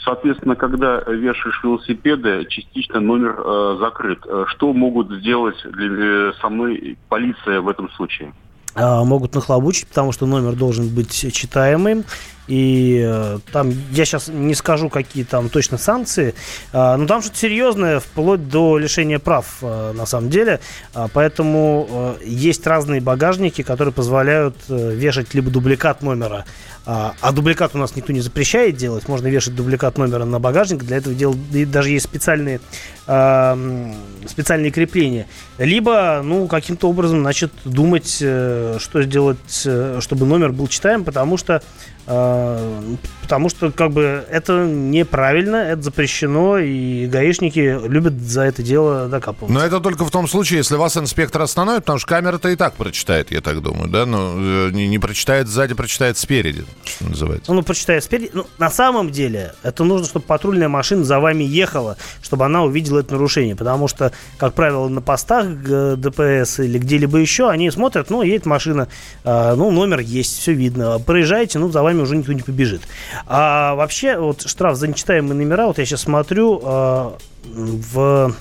Соответственно, 0.04 0.54
когда 0.54 1.00
вешаешь 1.00 1.60
велосипеды, 1.62 2.46
частично 2.48 3.00
номер 3.00 3.36
э, 3.38 3.76
закрыт. 3.80 4.20
Э, 4.26 4.44
что 4.48 4.72
могут 4.72 5.10
сделать 5.12 5.56
для, 5.64 6.30
э, 6.30 6.32
со 6.40 6.48
мной 6.48 6.96
полиция 7.08 7.60
в 7.60 7.68
этом 7.68 7.90
случае? 7.90 8.32
А, 8.74 9.04
могут 9.04 9.34
нахлобучить, 9.34 9.88
потому 9.88 10.12
что 10.12 10.26
номер 10.26 10.54
должен 10.54 10.88
быть 10.94 11.12
читаемым. 11.32 12.04
И 12.48 13.02
э, 13.06 13.38
там, 13.52 13.72
я 13.92 14.04
сейчас 14.04 14.28
не 14.28 14.54
скажу, 14.54 14.88
какие 14.88 15.24
там 15.24 15.48
точно 15.50 15.78
санкции, 15.78 16.34
э, 16.72 16.96
но 16.96 17.06
там 17.06 17.22
что-то 17.22 17.38
серьезное, 17.38 18.00
вплоть 18.00 18.48
до 18.48 18.78
лишения 18.78 19.18
прав, 19.18 19.58
э, 19.62 19.92
на 19.92 20.06
самом 20.06 20.30
деле. 20.30 20.60
Э, 20.94 21.06
поэтому 21.12 21.86
э, 21.90 22.24
есть 22.24 22.66
разные 22.66 23.00
багажники, 23.00 23.62
которые 23.62 23.92
позволяют 23.92 24.56
э, 24.68 24.94
вешать 24.94 25.34
либо 25.34 25.50
дубликат 25.50 26.02
номера, 26.02 26.44
а, 26.90 27.14
а 27.20 27.32
дубликат 27.32 27.74
у 27.74 27.78
нас 27.78 27.96
никто 27.96 28.14
не 28.14 28.20
запрещает 28.20 28.76
делать. 28.76 29.08
Можно 29.08 29.26
вешать 29.26 29.54
дубликат 29.54 29.98
номера 29.98 30.24
на 30.24 30.38
багажник. 30.38 30.84
Для 30.84 30.96
этого 30.96 31.14
дел, 31.14 31.36
даже 31.66 31.90
есть 31.90 32.06
специальные, 32.06 32.60
э, 33.06 33.92
специальные 34.26 34.70
крепления. 34.70 35.26
Либо, 35.58 36.22
ну, 36.24 36.46
каким-то 36.48 36.88
образом, 36.88 37.20
значит, 37.20 37.52
думать, 37.66 38.16
э, 38.22 38.78
что 38.80 39.02
сделать, 39.02 39.62
э, 39.66 39.98
чтобы 40.00 40.24
номер 40.24 40.52
был 40.52 40.66
читаем, 40.66 41.04
потому 41.04 41.36
что 41.36 41.56
э, 41.56 41.60
Потому 42.08 43.50
что, 43.50 43.70
как 43.70 43.90
бы, 43.90 44.24
это 44.30 44.64
неправильно, 44.64 45.56
это 45.56 45.82
запрещено, 45.82 46.56
и 46.56 47.06
гаишники 47.06 47.78
любят 47.86 48.14
за 48.14 48.44
это 48.44 48.62
дело 48.62 49.08
докапываться. 49.08 49.52
Но 49.52 49.62
это 49.62 49.80
только 49.80 50.06
в 50.06 50.10
том 50.10 50.26
случае, 50.26 50.58
если 50.58 50.76
вас 50.76 50.96
инспектор 50.96 51.42
остановит, 51.42 51.80
потому 51.80 51.98
что 51.98 52.08
камера-то 52.08 52.48
и 52.48 52.56
так 52.56 52.72
прочитает, 52.76 53.30
я 53.30 53.42
так 53.42 53.60
думаю, 53.60 53.90
да? 53.90 54.06
Ну, 54.06 54.68
э, 54.68 54.70
не, 54.72 54.88
не 54.88 54.98
прочитает 54.98 55.48
сзади, 55.48 55.74
прочитает 55.74 56.16
спереди, 56.16 56.64
что 56.84 57.04
называется. 57.04 57.52
Ну, 57.52 57.62
прочитая 57.62 58.00
спереди. 58.00 58.30
Ну, 58.32 58.46
на 58.56 58.70
самом 58.70 59.10
деле, 59.10 59.52
это 59.62 59.84
нужно, 59.84 60.06
чтобы 60.06 60.24
патрульная 60.24 60.70
машина 60.70 61.04
за 61.04 61.20
вами 61.20 61.44
ехала, 61.44 61.98
чтобы 62.22 62.46
она 62.46 62.62
увидела 62.62 63.00
это 63.00 63.12
нарушение. 63.12 63.54
Потому 63.54 63.88
что, 63.88 64.12
как 64.38 64.54
правило, 64.54 64.88
на 64.88 65.02
постах 65.02 65.46
ДПС 65.46 66.60
или 66.60 66.78
где-либо 66.78 67.18
еще, 67.18 67.50
они 67.50 67.70
смотрят, 67.70 68.08
ну, 68.08 68.22
едет 68.22 68.46
машина, 68.46 68.88
э, 69.24 69.54
ну, 69.54 69.70
номер 69.70 69.98
есть, 69.98 70.38
все 70.38 70.54
видно. 70.54 70.98
Проезжаете, 70.98 71.58
ну, 71.58 71.70
за 71.70 71.82
вами 71.82 71.97
уже 72.02 72.16
никто 72.16 72.32
не 72.32 72.42
побежит. 72.42 72.82
А 73.26 73.74
вообще, 73.74 74.18
вот 74.18 74.48
штраф 74.48 74.76
за 74.76 74.88
нечитаемые 74.88 75.34
номера, 75.34 75.66
вот 75.66 75.78
я 75.78 75.86
сейчас 75.86 76.02
смотрю, 76.02 76.60
э, 76.62 77.10
в 77.44 78.34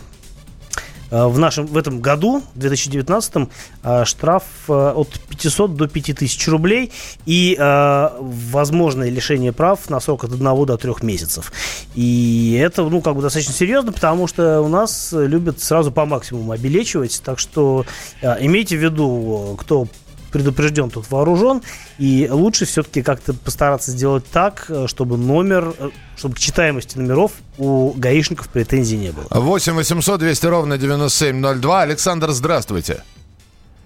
э, 1.10 1.26
в 1.26 1.40
нашем 1.40 1.66
в 1.68 1.78
этом 1.78 2.02
году, 2.02 2.44
в 2.54 2.60
2019, 2.60 3.50
э, 3.84 4.06
штраф 4.06 4.44
от 4.68 5.20
500 5.30 5.76
до 5.76 5.88
5000 5.88 6.48
рублей 6.50 6.92
и 7.26 7.56
возможное 7.60 9.10
лишение 9.10 9.54
прав 9.54 9.90
на 9.90 10.00
срок 10.00 10.26
от 10.26 10.34
1 10.34 10.66
до 10.66 10.78
3 10.78 10.94
месяцев. 11.04 11.52
И 11.96 12.60
это, 12.62 12.84
ну, 12.84 13.02
как 13.02 13.16
бы 13.16 13.22
достаточно 13.22 13.54
серьезно, 13.54 13.94
потому 13.94 14.28
что 14.28 14.62
у 14.62 14.68
нас 14.68 15.14
любят 15.14 15.62
сразу 15.62 15.92
по 15.92 16.06
максимуму 16.06 16.52
обелечивать. 16.52 17.22
Так 17.24 17.40
что 17.40 17.86
имейте 18.22 18.78
в 18.78 18.84
виду, 18.84 19.56
кто 19.60 19.88
предупрежден, 20.38 20.90
тут 20.92 21.10
вооружен. 21.10 21.62
И 21.98 22.28
лучше 22.30 22.66
все-таки 22.66 23.02
как-то 23.02 23.34
постараться 23.34 23.90
сделать 23.92 24.24
так, 24.32 24.66
э, 24.70 24.86
чтобы 24.88 25.18
номер, 25.18 25.74
э, 25.80 25.90
чтобы 26.16 26.36
к 26.36 26.40
читаемости 26.40 26.98
номеров 26.98 27.32
у 27.58 27.92
гаишников 27.96 28.50
претензий 28.50 28.98
не 28.98 29.10
было. 29.10 29.26
8 29.32 29.74
800 29.74 30.20
200 30.20 30.46
ровно 30.46 30.78
9702. 30.78 31.82
Александр, 31.82 32.30
здравствуйте. 32.32 33.04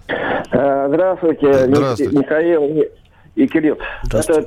Э, 0.08 0.86
Здравствуйте, 0.88 1.66
Здравствуйте. 1.68 2.16
Михаил 2.18 2.82
и- 3.36 3.46
Кирилл. 3.46 3.78
Это 4.12 4.42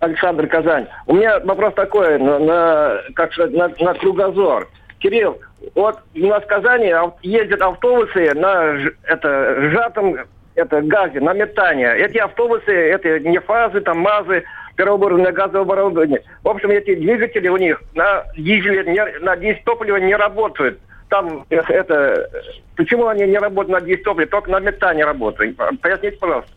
Александр 0.00 0.46
Казань. 0.48 0.86
У 1.06 1.14
меня 1.14 1.40
вопрос 1.40 1.72
такой, 1.74 2.18
на, 2.18 2.38
на- 2.38 3.00
как 3.14 3.32
сказать, 3.32 3.52
на, 3.54 3.68
на 3.80 3.94
кругозор. 3.94 4.68
Кирилл, 4.98 5.38
вот 5.74 5.96
у 6.14 6.26
нас 6.26 6.42
в 6.42 6.46
Казани 6.46 6.92
ездят 7.22 7.62
автобусы 7.62 8.34
на 8.34 8.76
это, 9.04 9.70
сжатом 9.70 10.16
это, 10.58 10.82
газе, 10.82 11.20
на 11.20 11.32
метание. 11.32 11.96
Эти 11.96 12.18
автобусы, 12.18 12.72
это 12.72 13.20
не 13.20 13.38
фазы, 13.38 13.80
там 13.80 13.98
МАЗы, 13.98 14.44
первооборудование, 14.76 15.32
газовое 15.32 15.62
оборудование. 15.62 16.22
В 16.42 16.48
общем, 16.48 16.70
эти 16.70 16.94
двигатели 16.94 17.48
у 17.48 17.56
них 17.56 17.80
на 17.94 18.24
дизеле, 18.36 19.18
на 19.20 19.36
дизель 19.36 19.62
топливо 19.64 19.96
не 19.96 20.14
работают. 20.14 20.78
Там 21.08 21.44
э, 21.48 21.56
это... 21.56 22.28
Почему 22.76 23.06
они 23.06 23.24
не 23.26 23.38
работают 23.38 23.80
на 23.80 23.86
дизель 23.86 24.02
топливе, 24.02 24.28
только 24.28 24.50
на 24.50 24.60
метане 24.60 25.04
работают? 25.04 25.56
Поясните, 25.80 26.16
пожалуйста. 26.18 26.50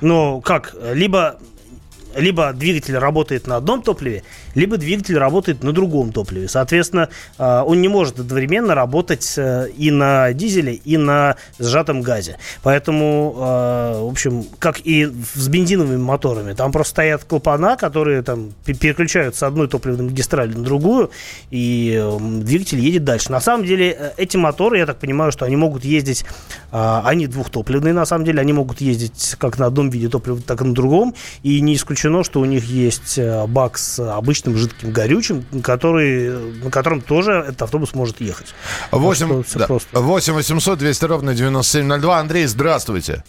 Ну, 0.00 0.40
как, 0.40 0.74
либо, 0.94 1.36
либо 2.16 2.52
двигатель 2.52 2.96
работает 2.96 3.46
на 3.46 3.56
одном 3.56 3.82
топливе, 3.82 4.22
либо 4.54 4.76
двигатель 4.76 5.16
работает 5.16 5.62
на 5.62 5.72
другом 5.72 6.12
топливе. 6.12 6.48
Соответственно, 6.48 7.08
э, 7.38 7.62
он 7.66 7.80
не 7.80 7.88
может 7.88 8.18
одновременно 8.18 8.74
работать 8.74 9.34
э, 9.36 9.68
и 9.76 9.90
на 9.90 10.32
дизеле, 10.32 10.74
и 10.74 10.96
на 10.96 11.36
сжатом 11.58 12.02
газе. 12.02 12.38
Поэтому, 12.62 13.34
э, 13.36 14.00
в 14.02 14.10
общем, 14.10 14.44
как 14.58 14.80
и 14.84 15.06
с 15.34 15.48
бензиновыми 15.48 15.98
моторами, 15.98 16.54
там 16.54 16.72
просто 16.72 16.90
стоят 16.90 17.24
клапана, 17.24 17.76
которые 17.76 18.22
там 18.22 18.52
пе- 18.64 18.74
переключают 18.74 19.36
с 19.36 19.42
одной 19.42 19.68
топливной 19.68 20.06
магистрали 20.06 20.54
на 20.54 20.64
другую, 20.64 21.10
и 21.50 22.02
двигатель 22.20 22.80
едет 22.80 23.04
дальше. 23.04 23.30
На 23.30 23.40
самом 23.40 23.64
деле, 23.64 24.12
эти 24.16 24.36
моторы, 24.36 24.78
я 24.78 24.86
так 24.86 24.98
понимаю, 24.98 25.32
что 25.32 25.44
они 25.44 25.56
могут 25.56 25.84
ездить, 25.84 26.24
они 26.70 27.26
двухтопливные, 27.26 27.92
на 27.92 28.06
самом 28.06 28.24
деле, 28.24 28.40
они 28.40 28.52
могут 28.52 28.80
ездить 28.80 29.36
как 29.38 29.58
на 29.58 29.66
одном 29.66 29.90
виде 29.90 30.08
топлива, 30.08 30.40
так 30.40 30.62
и 30.62 30.64
на 30.64 30.74
другом, 30.74 31.14
и 31.42 31.60
не 31.60 31.74
исключено, 31.74 31.97
что 32.24 32.40
у 32.40 32.44
них 32.44 32.64
есть 32.64 33.18
э, 33.18 33.46
бак 33.46 33.78
с 33.78 33.98
обычным 33.98 34.56
жидким 34.56 34.92
горючим, 34.92 35.44
который, 35.62 36.30
на 36.62 36.70
котором 36.70 37.00
тоже 37.00 37.32
этот 37.32 37.62
автобус 37.62 37.94
может 37.94 38.20
ехать. 38.20 38.54
Так 38.90 39.00
8, 39.00 39.26
что 39.26 39.42
всё 39.42 39.58
да, 39.58 39.66
просто. 39.66 40.00
8 40.00 40.32
800 40.34 40.78
200 40.78 41.04
ровно 41.04 41.34
9702. 41.34 42.18
Андрей, 42.18 42.46
здравствуйте. 42.46 43.24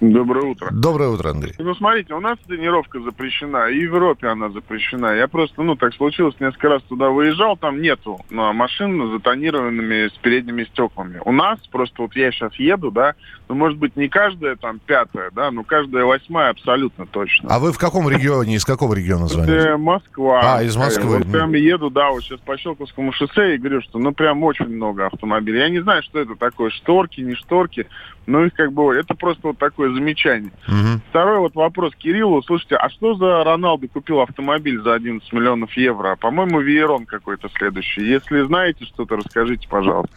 Доброе 0.00 0.46
утро. 0.46 0.68
Доброе 0.72 1.10
утро, 1.10 1.30
Андрей. 1.30 1.54
Ну, 1.58 1.74
смотрите, 1.74 2.14
у 2.14 2.20
нас 2.20 2.38
тренировка 2.46 3.00
запрещена, 3.00 3.68
и 3.68 3.86
в 3.86 3.94
Европе 3.94 4.28
она 4.28 4.48
запрещена. 4.48 5.14
Я 5.14 5.28
просто, 5.28 5.62
ну, 5.62 5.76
так 5.76 5.92
случилось, 5.94 6.34
несколько 6.40 6.70
раз 6.70 6.82
туда 6.84 7.10
выезжал, 7.10 7.56
там 7.56 7.82
нету 7.82 8.18
ну, 8.30 8.50
машин 8.54 9.08
с 9.08 9.12
затонированными 9.12 10.08
с 10.08 10.12
передними 10.22 10.64
стеклами. 10.64 11.20
У 11.24 11.32
нас, 11.32 11.58
просто 11.70 12.02
вот 12.02 12.16
я 12.16 12.32
сейчас 12.32 12.54
еду, 12.54 12.90
да, 12.90 13.14
ну, 13.48 13.54
может 13.54 13.78
быть, 13.78 13.94
не 13.96 14.08
каждая 14.08 14.56
там 14.56 14.78
пятая, 14.78 15.30
да, 15.32 15.50
но 15.50 15.64
каждая 15.64 16.04
восьмая 16.04 16.50
абсолютно 16.50 17.04
точно. 17.04 17.50
А 17.54 17.58
вы 17.58 17.72
в 17.72 17.78
каком 17.78 18.08
регионе, 18.08 18.54
из 18.54 18.64
какого 18.64 18.94
региона 18.94 19.26
звоните? 19.26 19.76
Москва. 19.76 20.40
А, 20.56 20.62
из 20.62 20.76
Москвы. 20.76 21.18
Вот 21.18 21.30
прям 21.30 21.52
еду, 21.52 21.90
да, 21.90 22.10
вот 22.10 22.22
сейчас 22.22 22.40
по 22.40 22.56
Щелковскому 22.56 23.12
шоссе 23.12 23.54
и 23.54 23.58
говорю, 23.58 23.82
что 23.82 23.98
ну 23.98 24.12
прям 24.12 24.42
очень 24.44 24.68
много 24.68 25.06
автомобилей. 25.06 25.58
Я 25.58 25.68
не 25.68 25.80
знаю, 25.80 26.02
что 26.02 26.20
это 26.20 26.36
такое, 26.36 26.70
шторки, 26.70 27.20
не 27.20 27.34
шторки, 27.34 27.86
но 28.26 28.44
их 28.44 28.54
как 28.54 28.72
бы, 28.72 28.94
это 28.94 29.14
просто 29.14 29.48
вот 29.48 29.58
такое 29.58 29.92
замечание. 29.92 30.52
Мгм. 30.68 31.00
Второй 31.10 31.38
вот 31.40 31.54
вопрос 31.54 31.94
Кириллу. 31.96 32.42
Слушайте, 32.42 32.76
а 32.76 32.88
что 32.90 33.14
за 33.14 33.44
Роналду 33.44 33.88
купил 33.88 34.20
автомобиль 34.20 34.80
за 34.82 34.94
11 34.94 35.32
миллионов 35.32 35.72
евро? 35.76 36.16
По-моему, 36.16 36.60
Виерон 36.60 37.06
какой-то 37.06 37.48
следующий. 37.56 38.02
Если 38.02 38.42
знаете 38.46 38.84
что-то, 38.84 39.16
расскажите, 39.16 39.68
пожалуйста. 39.68 40.14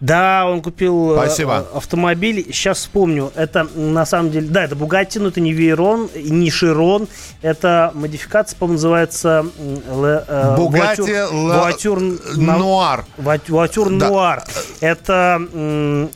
Да, 0.00 0.46
он 0.50 0.60
купил 0.62 1.12
э, 1.12 1.16
Спасибо. 1.16 1.58
автомобиль. 1.74 2.44
Сейчас 2.52 2.78
вспомню. 2.78 3.30
Это 3.36 3.68
на 3.76 4.04
самом 4.04 4.30
деле, 4.32 4.48
да, 4.48 4.64
это 4.64 4.74
Бугатти, 4.74 5.20
но 5.20 5.28
это 5.28 5.40
не 5.40 5.52
Вейрон, 5.52 6.08
не 6.14 6.50
Широн. 6.50 7.06
Это 7.40 7.92
модификация, 7.94 8.58
по-моему, 8.58 8.74
называется 8.74 9.46
э, 9.58 10.56
Voiture 11.16 12.36
на- 12.36 12.58
Нуар. 12.58 13.04
Да. 13.18 13.36
Noir. 14.08 14.40
Это 14.80 16.08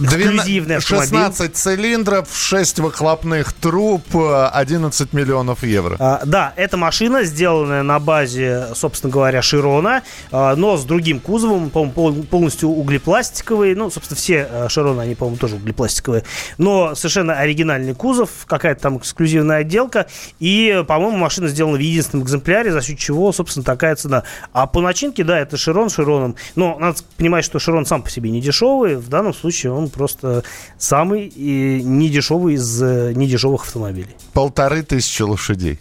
эксклюзивный 0.00 0.76
автомобиль. 0.76 1.08
16 1.08 1.56
цилиндров, 1.56 2.28
6 2.32 2.78
выхлопных 2.80 3.52
труб, 3.52 4.02
э, 4.14 4.48
11 4.52 5.12
миллионов 5.12 5.62
евро. 5.62 5.96
А, 5.98 6.20
да, 6.24 6.52
эта 6.56 6.76
машина, 6.76 7.24
сделанная 7.24 7.82
на 7.82 7.98
базе, 7.98 8.68
собственно 8.74 9.12
говоря, 9.12 9.42
Широна, 9.42 10.02
а, 10.30 10.56
но 10.56 10.76
с 10.76 10.84
другим 10.84 11.20
кузовом, 11.20 11.70
по-моему, 11.70 11.92
пол- 11.92 12.22
полностью 12.24 12.68
углепластиковый. 12.70 13.74
Ну, 13.74 13.90
собственно, 13.90 14.16
все 14.16 14.48
а, 14.50 14.68
Широны, 14.68 15.00
они, 15.00 15.14
по-моему, 15.14 15.36
тоже 15.38 15.56
углепластиковые. 15.56 16.24
Но 16.58 16.94
совершенно 16.94 17.34
оригинальный 17.34 17.94
кузов, 17.94 18.30
какая-то 18.46 18.80
там 18.82 18.98
эксклюзивная 18.98 19.58
отделка. 19.58 20.06
И, 20.40 20.84
по-моему, 20.86 21.18
машина 21.18 21.48
сделана 21.48 21.76
в 21.76 21.80
единственном 21.80 22.24
экземпляре, 22.24 22.72
за 22.72 22.80
счет 22.82 22.98
чего, 22.98 23.32
собственно, 23.32 23.64
такая 23.64 23.96
цена. 23.96 24.24
А 24.52 24.66
по 24.66 24.80
начинке, 24.80 25.24
да, 25.24 25.38
это 25.38 25.56
Широн 25.56 25.90
Широном. 25.90 26.36
Но 26.54 26.78
надо 26.78 26.98
понимать, 27.16 27.44
что 27.44 27.58
Широн 27.58 27.86
сам 27.86 28.02
по 28.02 28.10
себе 28.10 28.30
не 28.30 28.40
дешевый. 28.40 28.96
В 28.96 29.08
данном 29.08 29.34
случае 29.34 29.72
он 29.72 29.81
просто 29.88 30.44
самый 30.78 31.26
и 31.26 31.82
недешевый 31.82 32.54
из 32.54 32.82
э, 32.82 33.12
недешевых 33.14 33.62
автомобилей. 33.62 34.14
Полторы 34.32 34.82
тысячи 34.82 35.22
лошадей. 35.22 35.78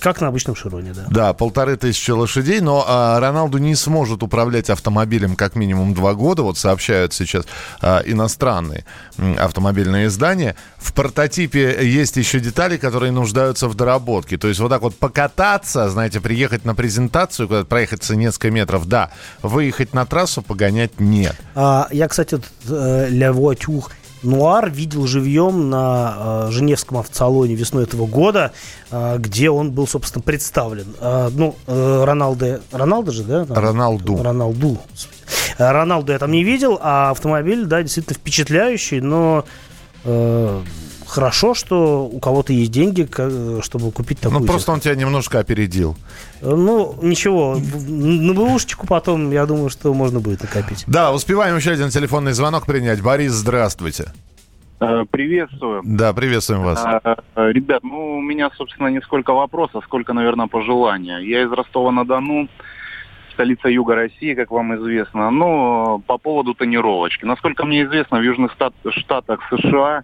Как 0.00 0.20
на 0.20 0.28
обычном 0.28 0.56
Широне, 0.56 0.92
да. 0.92 1.04
Да, 1.10 1.32
полторы 1.32 1.76
тысячи 1.76 2.10
лошадей, 2.10 2.60
но 2.60 2.84
а, 2.86 3.20
Роналду 3.20 3.58
не 3.58 3.74
сможет 3.74 4.22
управлять 4.22 4.70
автомобилем 4.70 5.36
как 5.36 5.54
минимум 5.54 5.94
два 5.94 6.14
года, 6.14 6.42
вот 6.42 6.58
сообщают 6.58 7.12
сейчас 7.12 7.44
а, 7.80 8.02
иностранные 8.04 8.84
автомобильные 9.38 10.06
издания. 10.06 10.56
В 10.78 10.92
прототипе 10.92 11.78
есть 11.82 12.16
еще 12.16 12.40
детали, 12.40 12.76
которые 12.76 13.12
нуждаются 13.12 13.68
в 13.68 13.74
доработке. 13.74 14.38
То 14.38 14.48
есть 14.48 14.60
вот 14.60 14.70
так 14.70 14.82
вот 14.82 14.96
покататься, 14.96 15.88
знаете, 15.90 16.20
приехать 16.20 16.64
на 16.64 16.74
презентацию, 16.74 17.48
куда 17.48 17.64
проехаться 17.64 18.16
несколько 18.16 18.50
метров, 18.50 18.86
да, 18.86 19.10
выехать 19.42 19.94
на 19.94 20.06
трассу, 20.06 20.42
погонять 20.42 20.98
нет. 21.00 21.36
А, 21.54 21.88
я, 21.90 22.08
кстати, 22.08 22.40
э, 22.68 23.08
Ля 23.10 23.28
Voiture 23.28 23.84
Нуар 24.22 24.70
видел 24.70 25.06
живьем 25.06 25.70
на 25.70 26.46
э, 26.48 26.50
Женевском 26.50 26.98
автосалоне 26.98 27.54
весной 27.54 27.84
этого 27.84 28.06
года, 28.06 28.52
э, 28.90 29.16
где 29.18 29.50
он 29.50 29.70
был, 29.70 29.86
собственно, 29.86 30.22
представлен. 30.22 30.94
Э, 31.00 31.30
ну, 31.32 31.56
э, 31.66 32.04
Роналдо... 32.04 32.60
Роналдо 32.70 33.12
же, 33.12 33.24
да? 33.24 33.44
там? 33.44 33.56
Роналду. 33.56 34.22
Роналду. 34.22 34.78
Э, 35.58 35.70
Роналду 35.70 36.12
я 36.12 36.18
там 36.18 36.32
не 36.32 36.44
видел, 36.44 36.78
а 36.82 37.10
автомобиль, 37.10 37.64
да, 37.64 37.82
действительно 37.82 38.16
впечатляющий, 38.16 39.00
но 39.00 39.44
э, 40.04 40.62
хорошо, 41.10 41.54
что 41.54 42.04
у 42.06 42.18
кого-то 42.20 42.52
есть 42.52 42.70
деньги, 42.70 43.08
чтобы 43.62 43.90
купить 43.92 44.20
такую 44.20 44.40
Ну, 44.40 44.46
просто 44.46 44.72
он 44.72 44.80
тебя 44.80 44.94
немножко 44.94 45.38
опередил. 45.38 45.94
технику. 46.40 46.56
Ну, 46.56 46.94
ничего, 47.02 47.56
на 47.88 48.32
бэушечку 48.34 48.86
потом, 48.86 49.30
я 49.32 49.44
думаю, 49.46 49.68
что 49.70 49.92
можно 49.92 50.20
будет 50.20 50.42
накопить. 50.42 50.84
Да, 50.86 51.12
успеваем 51.12 51.56
еще 51.56 51.72
один 51.72 51.90
телефонный 51.90 52.32
звонок 52.32 52.66
принять. 52.66 53.02
Борис, 53.02 53.32
здравствуйте. 53.32 54.12
Э, 54.80 55.04
Приветствую. 55.10 55.82
Да, 55.84 56.12
приветствуем 56.14 56.62
вас. 56.62 56.82
Э, 57.04 57.16
Ребят, 57.52 57.82
ну, 57.82 58.16
у 58.18 58.20
меня, 58.22 58.50
собственно, 58.56 58.86
не 58.88 59.00
сколько 59.02 59.32
вопросов, 59.34 59.84
сколько, 59.84 60.12
наверное, 60.14 60.46
пожелания. 60.46 61.18
Я 61.18 61.42
из 61.42 61.52
Ростова-на-Дону, 61.52 62.48
столица 63.34 63.68
Юга 63.68 63.94
России, 63.94 64.34
как 64.34 64.50
вам 64.50 64.74
известно. 64.76 65.30
Но 65.30 66.00
по 66.06 66.16
поводу 66.16 66.54
тонировочки. 66.54 67.26
Насколько 67.26 67.66
мне 67.66 67.82
известно, 67.84 68.18
в 68.18 68.22
Южных 68.22 68.52
Штат- 68.52 68.72
Штатах 68.90 69.40
США 69.50 70.02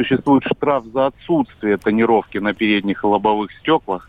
существует 0.00 0.44
штраф 0.44 0.84
за 0.86 1.06
отсутствие 1.06 1.76
тонировки 1.76 2.38
на 2.38 2.54
передних 2.54 3.04
и 3.04 3.06
лобовых 3.06 3.52
стеклах. 3.60 4.08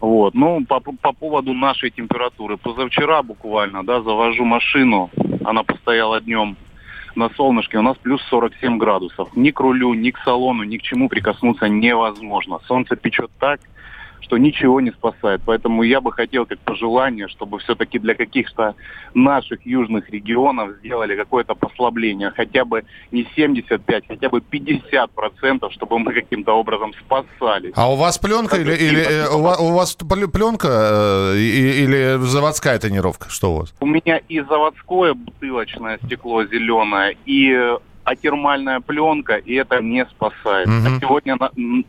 Вот. 0.00 0.34
Ну, 0.34 0.64
по, 0.66 0.80
по 0.80 1.12
поводу 1.12 1.54
нашей 1.54 1.90
температуры. 1.90 2.58
Позавчера 2.58 3.22
буквально, 3.22 3.84
да, 3.84 4.02
завожу 4.02 4.44
машину, 4.44 5.10
она 5.44 5.62
постояла 5.62 6.20
днем 6.20 6.56
на 7.14 7.30
солнышке, 7.30 7.78
у 7.78 7.82
нас 7.82 7.96
плюс 7.96 8.20
47 8.28 8.76
градусов. 8.76 9.34
Ни 9.34 9.50
к 9.50 9.60
рулю, 9.60 9.94
ни 9.94 10.10
к 10.10 10.18
салону, 10.18 10.64
ни 10.64 10.76
к 10.76 10.82
чему 10.82 11.08
прикоснуться 11.08 11.68
невозможно. 11.68 12.58
Солнце 12.66 12.96
печет 12.96 13.30
так, 13.38 13.60
что 14.24 14.38
ничего 14.38 14.80
не 14.80 14.90
спасает. 14.90 15.42
Поэтому 15.44 15.82
я 15.82 16.00
бы 16.00 16.10
хотел 16.12 16.46
как 16.46 16.58
пожелание, 16.60 17.28
чтобы 17.28 17.58
все-таки 17.58 17.98
для 17.98 18.14
каких-то 18.14 18.74
наших 19.12 19.64
южных 19.66 20.10
регионов 20.10 20.70
сделали 20.78 21.14
какое-то 21.14 21.54
послабление. 21.54 22.30
Хотя 22.30 22.64
бы 22.64 22.84
не 23.12 23.26
75, 23.36 24.04
хотя 24.08 24.28
бы 24.28 24.40
50 24.40 25.10
процентов, 25.10 25.72
чтобы 25.72 25.98
мы 25.98 26.12
каким-то 26.12 26.52
образом 26.52 26.92
спасались. 26.94 27.72
А 27.76 27.92
у 27.92 27.96
вас 27.96 28.18
пленка 28.18 28.56
или, 28.56 28.72
или 28.72 29.02
э, 29.02 29.28
у, 29.28 29.42
вас, 29.42 29.60
у 29.60 29.72
вас 29.72 29.96
пл- 29.96 30.28
пленка 30.28 30.68
э, 30.68 31.38
или 31.38 32.16
заводская 32.24 32.78
тонировка? 32.78 33.28
Что 33.28 33.52
у 33.52 33.56
вас? 33.60 33.74
У 33.80 33.86
меня 33.86 34.18
и 34.28 34.40
заводское 34.40 35.14
бутылочное 35.14 35.98
стекло 36.04 36.44
зеленое, 36.44 37.16
и 37.26 37.76
э, 38.06 38.10
атермальная 38.10 38.80
пленка, 38.80 39.34
и 39.36 39.54
это 39.54 39.80
не 39.80 40.04
спасает. 40.06 40.66
Мгм. 40.68 40.96
А, 40.96 41.00
сегодня, 41.00 41.36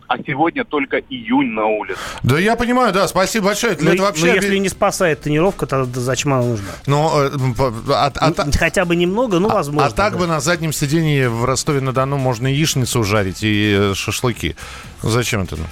а 0.08 0.18
сегодня 0.26 0.64
только 0.66 0.98
июнь 0.98 1.52
на 1.52 1.66
улице. 1.66 2.00
Да 2.24 2.40
я 2.40 2.56
понимаю, 2.56 2.94
да, 2.94 3.08
спасибо 3.08 3.48
большое. 3.48 3.76
Для 3.76 3.90
Ну, 3.90 3.94
этого 3.96 4.06
и- 4.08 4.10
вообще... 4.10 4.26
ну, 4.28 4.34
если 4.36 4.58
не 4.58 4.70
спасает 4.70 5.22
тонировка, 5.22 5.66
то 5.66 5.86
зачем 5.86 6.34
она 6.34 6.44
нужна? 6.44 6.68
Ну, 6.88 7.10
э, 7.22 7.30
а- 7.90 8.12
а 8.16 8.32
та- 8.32 8.48
Хотя 8.58 8.86
бы 8.86 8.96
немного, 8.96 9.40
ну, 9.40 9.50
возможно. 9.50 9.88
а 9.88 9.92
так 9.92 10.14
да. 10.14 10.20
бы 10.20 10.28
на 10.28 10.40
заднем 10.40 10.74
сидении 10.74 11.26
в 11.26 11.46
Ростове-на-Дону 11.46 12.18
можно 12.18 12.48
яичницу 12.48 13.04
жарить 13.04 13.44
и 13.44 13.76
э, 13.92 13.94
шашлыки. 13.96 14.56
Зачем 15.02 15.42
это? 15.42 15.56
ну? 15.58 15.64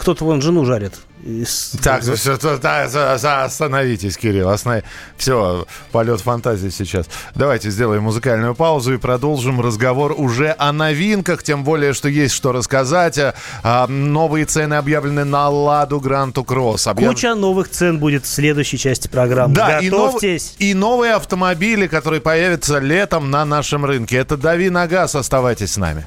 Кто-то 0.00 0.24
вон 0.24 0.40
жену 0.40 0.64
жарит. 0.64 0.94
из- 1.22 1.72
Так, 1.84 2.02
все, 2.02 2.38
остановитесь, 3.44 4.16
Кирилл. 4.16 4.50
Все, 5.18 5.66
полет 5.92 6.22
фантазии 6.22 6.70
сейчас. 6.70 7.04
Давайте 7.34 7.68
сделаем 7.68 8.04
музыкальную 8.04 8.54
паузу 8.54 8.94
и 8.94 8.96
продолжим 8.96 9.60
разговор 9.60 10.14
уже 10.16 10.54
о 10.58 10.72
новинках, 10.72 11.42
тем 11.42 11.62
более, 11.64 11.92
что 11.92 12.08
есть 12.08 12.34
что 12.34 12.52
рассказать. 12.52 13.18
А, 13.18 13.34
а, 13.62 13.86
новые 13.86 14.46
цены 14.46 14.72
объявлены 14.74 15.24
на 15.24 15.50
«Ладу 15.50 16.00
Гранту 16.00 16.42
Кросс». 16.44 16.86
Объяв- 16.86 17.12
Куча 17.12 17.34
новых 17.34 17.68
цен 17.68 17.98
будет 17.98 18.24
в 18.24 18.28
следующей 18.28 18.78
части 18.78 19.08
программы. 19.08 19.54
Да, 19.54 19.80
и, 19.80 19.90
нов- 19.90 20.14
Готовьтесь. 20.14 20.54
и 20.58 20.72
новые 20.72 21.12
автомобили, 21.12 21.86
которые 21.86 22.22
появятся 22.22 22.78
летом 22.78 23.30
на 23.30 23.44
нашем 23.44 23.84
рынке. 23.84 24.16
Это 24.16 24.38
«Дави 24.38 24.70
на 24.70 24.86
газ», 24.86 25.14
оставайтесь 25.14 25.72
с 25.74 25.76
нами. 25.76 26.06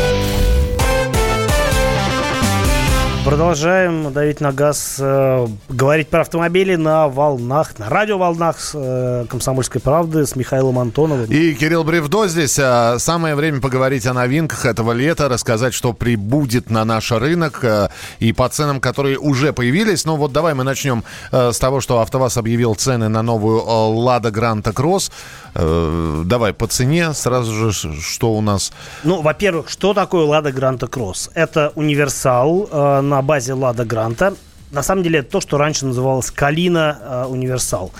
Продолжаем 3.23 4.11
давить 4.11 4.41
на 4.41 4.51
газ, 4.51 4.95
э, 4.99 5.47
говорить 5.69 6.09
про 6.09 6.21
автомобили 6.21 6.75
на 6.75 7.07
волнах, 7.07 7.77
на 7.77 7.87
радиоволнах 7.87 8.71
э, 8.73 9.25
«Комсомольской 9.29 9.79
правды» 9.79 10.25
с 10.25 10.35
Михаилом 10.35 10.79
Антоновым. 10.79 11.25
И 11.25 11.53
Кирилл 11.53 11.83
Бревдо 11.83 12.27
здесь. 12.27 12.57
А, 12.59 12.97
Самое 12.97 13.35
время 13.35 13.61
поговорить 13.61 14.07
о 14.07 14.13
новинках 14.13 14.65
этого 14.65 14.91
лета, 14.91 15.29
рассказать, 15.29 15.75
что 15.75 15.93
прибудет 15.93 16.71
на 16.71 16.83
наш 16.83 17.11
рынок 17.11 17.63
э, 17.63 17.89
и 18.17 18.33
по 18.33 18.49
ценам, 18.49 18.81
которые 18.81 19.19
уже 19.19 19.53
появились. 19.53 20.03
Ну 20.03 20.15
вот 20.15 20.31
давай 20.31 20.55
мы 20.55 20.63
начнем 20.63 21.03
э, 21.31 21.51
с 21.51 21.59
того, 21.59 21.79
что 21.79 21.99
АвтоВАЗ 21.99 22.37
объявил 22.37 22.73
цены 22.73 23.07
на 23.07 23.21
новую 23.21 23.59
э, 23.59 23.63
«Лада 24.01 24.31
Гранта 24.31 24.73
Кросс». 24.73 25.11
Э, 25.55 26.23
Давай 26.25 26.53
по 26.53 26.67
цене 26.67 27.13
сразу 27.13 27.53
же, 27.53 27.71
что 28.01 28.33
у 28.33 28.41
нас... 28.41 28.71
Ну, 29.03 29.21
во-первых, 29.21 29.69
что 29.69 29.93
такое 29.93 30.25
Лада 30.25 30.51
Гранта 30.51 30.87
Кросс? 30.87 31.29
Это 31.33 31.71
универсал 31.75 32.69
э, 32.71 33.01
на 33.01 33.21
базе 33.21 33.53
Лада 33.53 33.85
Гранта. 33.85 34.33
На 34.71 34.83
самом 34.83 35.03
деле, 35.03 35.19
это 35.19 35.31
то, 35.31 35.41
что 35.41 35.57
раньше 35.57 35.85
называлось 35.85 36.31
Калина 36.31 36.97
э, 37.01 37.25
Универсал. 37.25 37.91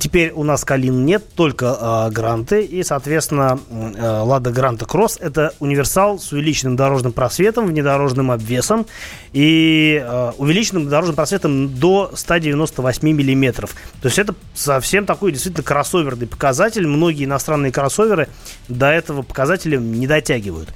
Теперь 0.00 0.32
у 0.32 0.42
нас 0.42 0.64
Калин 0.64 1.04
нет, 1.04 1.22
только 1.34 1.76
э, 2.08 2.10
Гранты. 2.12 2.62
И, 2.62 2.82
соответственно, 2.82 3.58
э, 3.70 4.20
Лада 4.22 4.50
Гранта 4.50 4.86
Кросс– 4.86 5.18
это 5.20 5.52
универсал 5.60 6.18
с 6.18 6.32
увеличенным 6.32 6.76
дорожным 6.76 7.12
просветом, 7.12 7.66
внедорожным 7.66 8.30
обвесом 8.30 8.86
и 9.32 10.04
увеличенным 10.38 10.88
дорожным 10.88 11.16
просветом 11.16 11.74
до 11.74 12.10
198 12.14 13.06
миллиметров. 13.12 13.74
То 14.00 14.06
есть 14.06 14.18
это 14.18 14.34
совсем 14.54 15.06
такой 15.06 15.32
действительно 15.32 15.64
кроссоверный 15.64 16.26
показатель. 16.26 16.86
Многие 16.86 17.24
иностранные 17.24 17.72
кроссоверы 17.72 18.28
до 18.68 18.90
этого 18.90 19.22
показателя 19.22 19.78
не 19.78 20.06
дотягивают. 20.06 20.68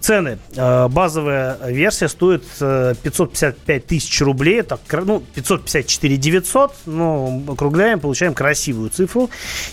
Цены. 0.00 0.38
Э, 0.56 0.88
Базовая 0.88 1.58
версия 1.66 2.08
стоит 2.08 2.42
э, 2.60 2.94
555 3.02 3.86
тысяч 3.86 4.20
рублей. 4.22 4.62
Так, 4.62 4.80
ну, 5.04 5.22
554 5.34 6.16
900. 6.16 6.72
Но 6.86 7.42
округляем, 7.48 8.00
получаем 8.00 8.32
красивую 8.32 8.88
цифру. 8.88 9.28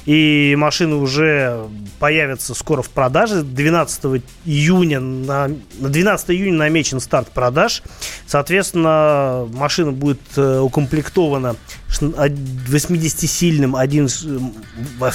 И 0.05 0.53
машины 0.57 0.95
уже 0.95 1.67
появятся 1.99 2.53
скоро 2.53 2.81
в 2.81 2.89
продаже. 2.89 3.41
12 3.41 4.21
июня 4.45 4.99
на, 4.99 5.47
на 5.79 5.89
12 5.89 6.31
июня 6.31 6.57
намечен 6.57 6.99
старт 6.99 7.29
продаж. 7.29 7.81
Соответственно, 8.25 9.47
машина 9.53 9.93
будет 9.93 10.19
э, 10.35 10.59
укомплектована 10.59 11.55
шн- 11.89 12.13
од- 12.19 12.31
80-сильным 12.69 13.77
один, 13.77 14.09
с- 14.09 14.25
м, 14.25 14.53
во- 14.99 15.11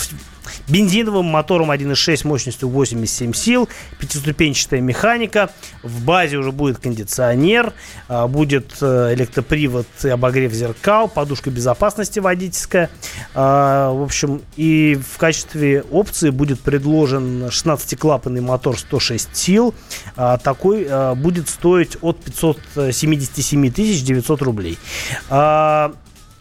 бензиновым 0.69 1.27
мотором 1.27 1.71
1.6 1.71 2.27
мощностью 2.27 2.69
87 2.69 3.33
сил, 3.33 3.69
пятиступенчатая 3.99 4.81
механика, 4.81 5.51
в 5.83 6.05
базе 6.05 6.37
уже 6.37 6.53
будет 6.53 6.79
кондиционер, 6.79 7.73
а, 8.09 8.27
будет 8.27 8.77
э, 8.81 9.15
электропривод 9.15 9.87
и 10.05 10.09
обогрев 10.09 10.53
зеркал, 10.53 11.09
подушка 11.09 11.51
безопасности 11.51 12.19
водительская. 12.19 12.91
А, 13.35 13.93
В 13.93 14.03
общем, 14.03 14.43
и 14.57 14.99
в 15.13 15.19
качестве 15.19 15.83
опции 15.83 16.31
будет 16.31 16.61
предложен 16.61 17.45
16-клапанный 17.47 18.41
мотор 18.41 18.79
106 18.79 19.37
сил. 19.37 19.75
А, 20.17 20.39
Такой 20.39 20.87
будет 21.17 21.49
стоить 21.49 21.97
от 22.01 22.19
577 22.23 23.71
тысяч 23.71 24.03
900 24.03 24.43
рублей. 24.43 24.79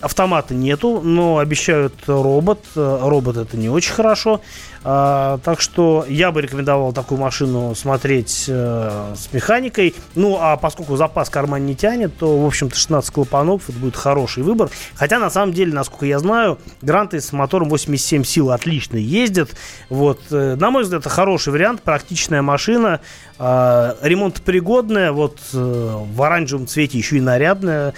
А, 0.01 0.05
Автомата 0.11 0.53
нету, 0.53 1.01
но 1.01 1.37
обещают 1.37 1.93
робот. 2.05 2.63
Э, 2.75 2.99
Робот 3.01 3.37
это 3.37 3.57
не 3.57 3.69
очень 3.69 3.93
хорошо. 3.93 4.41
А, 4.83 5.37
так 5.43 5.61
что 5.61 6.05
я 6.07 6.31
бы 6.31 6.41
рекомендовал 6.41 6.91
такую 6.91 7.19
машину 7.19 7.73
смотреть 7.75 8.45
э, 8.47 9.13
с 9.15 9.31
механикой. 9.31 9.95
Ну, 10.15 10.37
а 10.39 10.57
поскольку 10.57 10.95
запас 10.95 11.29
карман 11.29 11.65
не 11.65 11.75
тянет, 11.75 12.17
то, 12.17 12.39
в 12.39 12.45
общем-то, 12.45 12.75
16 12.75 13.11
клапанов 13.11 13.69
это 13.69 13.77
будет 13.77 13.95
хороший 13.95 14.43
выбор. 14.43 14.69
Хотя, 14.95 15.19
на 15.19 15.29
самом 15.29 15.53
деле, 15.53 15.73
насколько 15.73 16.05
я 16.05 16.19
знаю, 16.19 16.57
гранты 16.81 17.21
с 17.21 17.31
мотором 17.31 17.69
87 17.69 18.23
сил 18.23 18.51
отлично 18.51 18.97
ездят. 18.97 19.51
Вот, 19.89 20.19
э, 20.31 20.55
на 20.55 20.71
мой 20.71 20.83
взгляд, 20.83 21.01
это 21.01 21.09
хороший 21.09 21.53
вариант, 21.53 21.83
практичная 21.83 22.41
машина, 22.41 23.01
э, 23.39 23.95
ремонтопригодная, 24.01 25.11
вот 25.11 25.39
э, 25.53 25.95
в 26.13 26.21
оранжевом 26.21 26.67
цвете 26.67 26.97
еще 26.97 27.17
и 27.17 27.21
нарядная. 27.21 27.93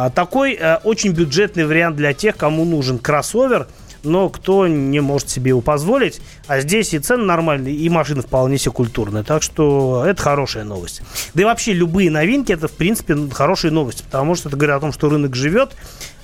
А, 0.00 0.10
Такой 0.10 0.54
э, 0.54 0.76
очень 0.84 1.10
бюджетный 1.10 1.66
вариант 1.66 1.96
для 1.96 2.12
тех, 2.12 2.36
кому 2.36 2.64
нужен 2.64 3.00
кроссовер, 3.00 3.66
но 4.04 4.28
кто 4.28 4.68
не 4.68 5.00
может 5.00 5.28
себе 5.28 5.48
его 5.48 5.60
позволить. 5.60 6.20
А 6.46 6.60
здесь 6.60 6.94
и 6.94 7.00
цены 7.00 7.24
нормальные, 7.24 7.74
и 7.74 7.88
машина 7.88 8.22
вполне 8.22 8.58
себе 8.58 8.70
культурная. 8.70 9.24
Так 9.24 9.42
что 9.42 10.04
это 10.06 10.22
хорошая 10.22 10.62
новость. 10.62 11.02
Да 11.34 11.42
и 11.42 11.44
вообще 11.44 11.72
любые 11.72 12.12
новинки 12.12 12.52
это, 12.52 12.68
в 12.68 12.72
принципе, 12.74 13.16
хорошие 13.32 13.72
новости, 13.72 14.04
потому 14.04 14.36
что 14.36 14.50
это 14.50 14.56
говорит 14.56 14.76
о 14.76 14.80
том, 14.80 14.92
что 14.92 15.08
рынок 15.08 15.34
живет, 15.34 15.72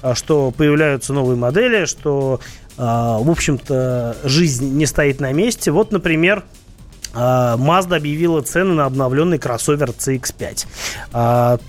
а, 0.02 0.14
что 0.14 0.52
появляются 0.52 1.12
новые 1.12 1.36
модели, 1.36 1.86
что, 1.86 2.38
а, 2.78 3.18
в 3.18 3.28
общем-то, 3.28 4.18
жизнь 4.22 4.72
не 4.76 4.86
стоит 4.86 5.18
на 5.18 5.32
месте. 5.32 5.72
Вот, 5.72 5.90
например, 5.90 6.44
Mazda 7.12 7.96
объявила 7.96 8.40
цены 8.40 8.74
на 8.74 8.86
обновленный 8.86 9.38
кроссовер 9.38 9.90
CX-5. 9.90 11.60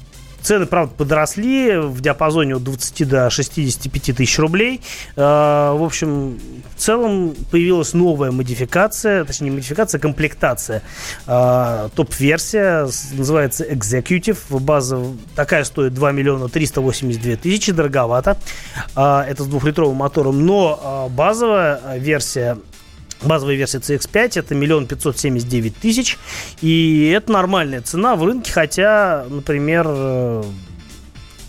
Цены, 0.46 0.68
правда, 0.68 0.94
подросли 0.96 1.76
в 1.76 2.02
диапазоне 2.02 2.58
от 2.58 2.64
20 2.64 3.08
до 3.08 3.32
65 3.32 4.16
тысяч 4.16 4.38
рублей. 4.38 4.80
А, 5.18 5.74
В 5.74 5.84
общем, 5.84 6.40
в 6.76 6.80
целом 6.80 7.34
появилась 7.50 7.94
новая 7.94 8.30
модификация, 8.30 9.26
точнее, 9.26 9.50
не 9.50 9.56
модификация, 9.56 9.98
а 9.98 10.02
комплектация. 10.04 10.84
А, 11.26 11.90
Топ-версия 11.96 12.88
называется 13.14 13.64
Executive. 13.64 14.38
База 14.60 15.04
такая 15.36 15.64
стоит 15.64 15.96
2 15.96 16.12
миллиона 16.12 16.48
382 16.48 17.38
тысячи, 17.38 17.72
дороговато. 17.72 18.38
А, 18.96 19.26
Это 19.28 19.46
с 19.46 19.48
двухлитровым 19.48 19.96
мотором. 19.96 20.46
Но 20.46 21.10
базовая 21.12 21.98
версия 21.98 22.60
Базовая 23.24 23.56
версия 23.56 23.80
CX-5 23.80 24.40
это 24.40 24.56
миллион 24.56 24.88
пятьсот 24.88 25.18
семьдесят 25.18 25.50
девять 25.50 25.76
тысяч. 25.78 26.18
И 26.62 27.12
это 27.16 27.32
нормальная 27.32 27.82
цена 27.82 28.16
в 28.16 28.24
рынке, 28.24 28.52
хотя, 28.52 29.26
например, 29.30 29.86
э, 29.88 30.44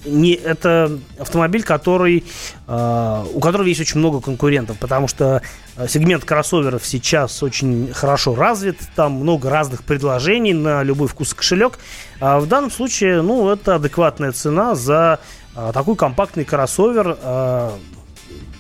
не, 0.06 0.34
это 0.34 0.98
автомобиль, 1.18 1.62
который, 1.62 2.24
э, 2.66 3.24
у 3.34 3.40
которого 3.40 3.66
есть 3.66 3.80
очень 3.80 3.98
много 3.98 4.20
конкурентов, 4.20 4.78
потому 4.78 5.08
что 5.08 5.42
э, 5.76 5.88
сегмент 5.88 6.24
кроссоверов 6.24 6.86
сейчас 6.86 7.42
очень 7.42 7.92
хорошо 7.92 8.34
развит, 8.34 8.78
там 8.94 9.12
много 9.12 9.50
разных 9.50 9.82
предложений 9.82 10.54
на 10.54 10.82
любой 10.82 11.08
вкус 11.08 11.32
и 11.32 11.36
кошелек. 11.36 11.78
А 12.20 12.38
в 12.38 12.46
данном 12.46 12.70
случае, 12.70 13.22
ну, 13.22 13.50
это 13.50 13.74
адекватная 13.76 14.32
цена 14.32 14.74
за 14.74 15.20
э, 15.54 15.70
такой 15.74 15.96
компактный 15.96 16.44
кроссовер, 16.44 17.18
э, 17.20 17.70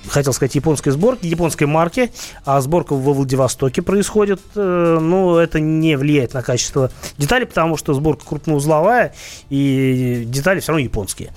хотел 0.08 0.32
сказать, 0.32 0.54
японской 0.54 0.90
сборки, 0.90 1.26
японской 1.26 1.64
марки, 1.64 2.12
а 2.44 2.60
сборка 2.60 2.94
во 2.94 3.12
Владивостоке 3.12 3.82
происходит, 3.82 4.40
э, 4.54 4.98
но 5.00 5.40
это 5.40 5.60
не 5.60 5.96
влияет 5.96 6.34
на 6.34 6.42
качество 6.42 6.90
деталей, 7.18 7.46
потому 7.46 7.76
что 7.76 7.94
сборка 7.94 8.24
крупноузловая, 8.26 9.14
и 9.50 10.24
детали 10.26 10.60
все 10.60 10.72
равно 10.72 10.84
японские. 10.84 11.32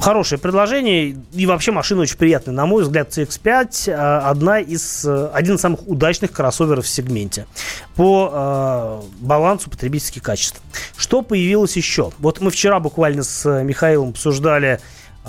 Хорошее 0.00 0.40
предложение, 0.40 1.16
и 1.32 1.46
вообще 1.46 1.72
машина 1.72 2.02
очень 2.02 2.16
приятная. 2.16 2.54
На 2.54 2.64
мой 2.64 2.84
взгляд, 2.84 3.10
CX-5 3.10 3.90
э, 3.90 3.92
одна 3.92 4.60
из, 4.60 5.04
э, 5.04 5.30
один 5.34 5.56
из 5.56 5.60
самых 5.60 5.86
удачных 5.86 6.32
кроссоверов 6.32 6.86
в 6.86 6.88
сегменте 6.88 7.46
по 7.94 8.30
э, 8.32 9.02
балансу 9.20 9.68
потребительских 9.68 10.22
качеств. 10.22 10.62
Что 10.96 11.20
появилось 11.20 11.76
еще? 11.76 12.12
Вот 12.18 12.40
мы 12.40 12.50
вчера 12.50 12.80
буквально 12.80 13.22
с 13.22 13.62
Михаилом 13.62 14.10
обсуждали 14.10 14.80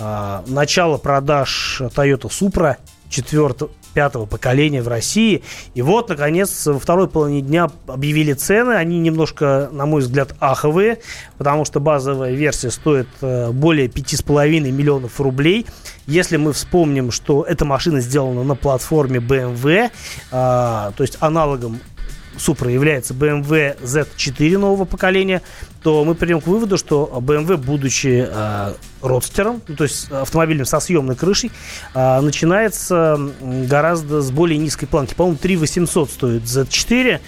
а, 0.02 0.42
начало 0.46 0.96
продаж 0.96 1.82
Toyota 1.94 2.30
Supra 2.30 2.76
четвертого, 3.10 3.70
пятого 3.92 4.24
поколения 4.24 4.82
в 4.82 4.88
России. 4.88 5.42
И 5.74 5.82
вот, 5.82 6.08
наконец, 6.08 6.66
во 6.66 6.78
второй 6.78 7.08
половине 7.08 7.42
дня 7.42 7.70
объявили 7.86 8.32
цены. 8.32 8.72
Они 8.72 8.98
немножко, 8.98 9.68
на 9.72 9.84
мой 9.84 10.00
взгляд, 10.00 10.34
аховые, 10.40 11.00
потому 11.36 11.64
что 11.64 11.80
базовая 11.80 12.32
версия 12.32 12.70
стоит 12.70 13.08
э, 13.20 13.50
более 13.50 13.88
5,5 13.88 14.70
миллионов 14.70 15.20
рублей. 15.20 15.66
Если 16.06 16.36
мы 16.36 16.52
вспомним, 16.52 17.10
что 17.10 17.42
эта 17.42 17.64
машина 17.64 18.00
сделана 18.00 18.42
на 18.42 18.54
платформе 18.54 19.18
BMW, 19.18 19.90
а, 20.30 20.92
то 20.96 21.02
есть 21.02 21.18
аналогом 21.20 21.80
Supra 22.36 22.70
является 22.70 23.14
BMW 23.14 23.80
Z4 23.80 24.58
нового 24.58 24.84
поколения, 24.84 25.42
то 25.82 26.04
мы 26.04 26.14
придем 26.14 26.40
к 26.40 26.46
выводу, 26.46 26.78
что 26.78 27.10
BMW, 27.20 27.56
будучи 27.56 28.26
э, 28.28 28.74
родстером, 29.02 29.62
ну, 29.66 29.76
то 29.76 29.84
есть 29.84 30.10
автомобилем 30.10 30.64
со 30.64 30.80
съемной 30.80 31.16
крышей, 31.16 31.50
э, 31.94 32.20
начинается 32.20 33.18
гораздо 33.40 34.20
с 34.20 34.30
более 34.30 34.58
низкой 34.58 34.86
планки. 34.86 35.14
По-моему, 35.14 35.38
3 35.40 35.56
800 35.56 36.10
стоит 36.10 36.42
Z4, 36.42 37.20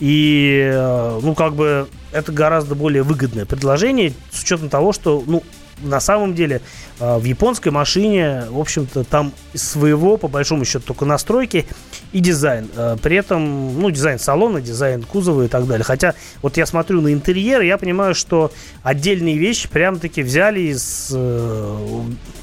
и, 0.00 0.70
э, 0.72 1.20
ну, 1.22 1.34
как 1.34 1.54
бы, 1.54 1.88
это 2.12 2.32
гораздо 2.32 2.74
более 2.74 3.02
выгодное 3.02 3.44
предложение, 3.44 4.12
с 4.30 4.42
учетом 4.42 4.68
того, 4.68 4.92
что, 4.92 5.22
ну, 5.26 5.42
на 5.82 6.00
самом 6.00 6.34
деле 6.34 6.60
э, 7.00 7.18
в 7.18 7.24
японской 7.24 7.70
машине, 7.70 8.44
в 8.50 8.58
общем-то, 8.58 9.04
там 9.04 9.32
своего, 9.54 10.16
по 10.16 10.28
большому 10.28 10.64
счету, 10.64 10.84
только 10.86 11.04
настройки 11.04 11.66
и 12.12 12.20
дизайн. 12.20 12.68
Э, 12.76 12.96
При 13.02 13.16
этом, 13.16 13.80
ну, 13.80 13.90
дизайн 13.90 14.18
салона, 14.18 14.60
дизайн 14.60 15.02
кузова 15.02 15.42
и 15.42 15.48
так 15.48 15.66
далее. 15.66 15.84
Хотя, 15.84 16.14
вот 16.42 16.56
я 16.56 16.66
смотрю 16.66 17.00
на 17.00 17.12
интерьер, 17.12 17.62
и 17.62 17.66
я 17.66 17.78
понимаю, 17.78 18.14
что 18.14 18.52
отдельные 18.82 19.38
вещи 19.38 19.68
прям-таки 19.68 20.22
взяли 20.22 20.60
из... 20.60 21.10
э, 21.14 22.00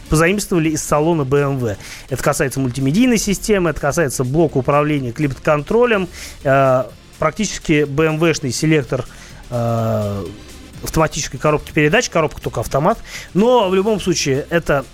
позаимствовали 0.10 0.70
из 0.70 0.84
салона 0.84 1.24
BMW. 1.24 1.78
Это 2.10 2.24
касается 2.24 2.60
мультимедийной 2.60 3.18
системы, 3.18 3.72
это 3.72 3.82
касается 3.82 4.24
блока 4.24 4.58
управления 4.58 5.12
климат-контролем. 5.12 6.08
Э, 6.44 6.84
Практически 7.18 7.84
BMW-шный 7.84 8.52
селектор 8.52 9.06
э, 9.50 10.26
автоматической 10.86 11.40
коробки 11.40 11.72
передач, 11.72 12.10
коробка 12.10 12.42
только 12.42 12.62
автомат. 12.62 12.98
Но 13.34 13.70
в 13.70 13.76
любом 13.76 14.00
случае 14.00 14.46
это 14.50 14.86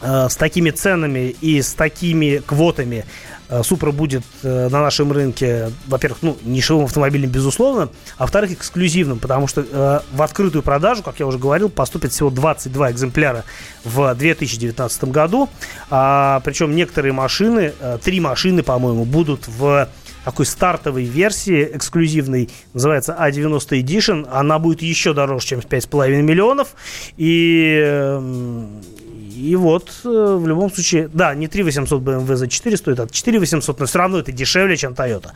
э, 0.00 0.28
с 0.28 0.36
такими 0.36 0.70
ценами 0.70 1.34
и 1.40 1.62
с 1.62 1.74
такими 1.74 2.42
квотами 2.44 3.04
э, 3.48 3.62
Супра 3.62 3.92
будет 3.92 4.22
э, 4.42 4.68
на 4.68 4.80
нашем 4.82 5.12
рынке, 5.12 5.70
во-первых, 5.86 6.18
ну, 6.22 6.36
нишевым 6.42 6.84
автомобилем, 6.86 7.30
безусловно, 7.30 7.90
а 8.16 8.22
во-вторых, 8.22 8.52
эксклюзивным, 8.52 9.18
потому 9.18 9.46
что 9.46 9.62
э, 9.62 10.00
в 10.12 10.22
открытую 10.22 10.62
продажу, 10.62 11.02
как 11.02 11.20
я 11.20 11.26
уже 11.26 11.38
говорил, 11.38 11.68
поступит 11.68 12.12
всего 12.12 12.30
22 12.30 12.92
экземпляра 12.92 13.44
в 13.84 14.14
2019 14.14 15.04
году. 15.04 15.48
А, 15.90 16.40
причем 16.44 16.74
некоторые 16.74 17.12
машины, 17.12 17.72
э, 17.78 17.98
три 18.02 18.20
машины, 18.20 18.62
по-моему, 18.62 19.04
будут 19.04 19.46
в 19.46 19.88
такой 20.24 20.46
стартовой 20.46 21.04
версии 21.04 21.70
эксклюзивной, 21.74 22.48
называется 22.72 23.16
A90 23.20 23.82
Edition. 23.82 24.28
Она 24.30 24.58
будет 24.58 24.82
еще 24.82 25.12
дороже, 25.12 25.46
чем 25.46 25.60
5,5 25.60 26.22
миллионов. 26.22 26.74
И, 27.16 27.80
эм, 27.84 28.80
и 29.34 29.56
вот, 29.56 29.90
э, 30.04 30.08
в 30.08 30.46
любом 30.46 30.72
случае, 30.72 31.08
да, 31.12 31.34
не 31.34 31.48
3800 31.48 32.02
BMW 32.02 32.36
за 32.36 32.48
4 32.48 32.76
стоит, 32.76 33.00
а 33.00 33.08
4800, 33.08 33.80
но 33.80 33.86
все 33.86 33.98
равно 33.98 34.18
это 34.18 34.32
дешевле, 34.32 34.76
чем 34.76 34.92
Toyota. 34.92 35.30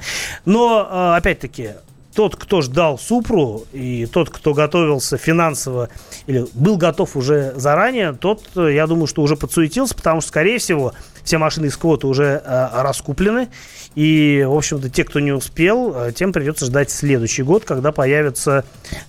Но, 0.44 0.88
э, 0.90 1.16
опять-таки, 1.16 1.70
тот, 2.14 2.34
кто 2.34 2.62
ждал 2.62 2.98
Супру, 2.98 3.64
и 3.72 4.06
тот, 4.06 4.30
кто 4.30 4.54
готовился 4.54 5.18
финансово, 5.18 5.88
или 6.26 6.46
был 6.54 6.76
готов 6.76 7.16
уже 7.16 7.52
заранее, 7.56 8.12
тот, 8.12 8.42
э, 8.56 8.72
я 8.74 8.86
думаю, 8.86 9.06
что 9.06 9.22
уже 9.22 9.36
подсуетился, 9.36 9.94
потому 9.94 10.20
что, 10.20 10.28
скорее 10.28 10.58
всего, 10.58 10.94
все 11.28 11.36
машины 11.36 11.66
из 11.66 11.76
квоты 11.76 12.06
уже 12.06 12.42
э, 12.42 12.68
раскуплены. 12.72 13.48
И, 13.94 14.42
в 14.48 14.56
общем-то, 14.56 14.88
те, 14.88 15.04
кто 15.04 15.20
не 15.20 15.30
успел, 15.30 15.94
э, 15.94 16.12
тем 16.12 16.32
придется 16.32 16.64
ждать 16.64 16.90
следующий 16.90 17.42
год, 17.42 17.64
когда 17.66 17.92
появятся, 17.92 18.64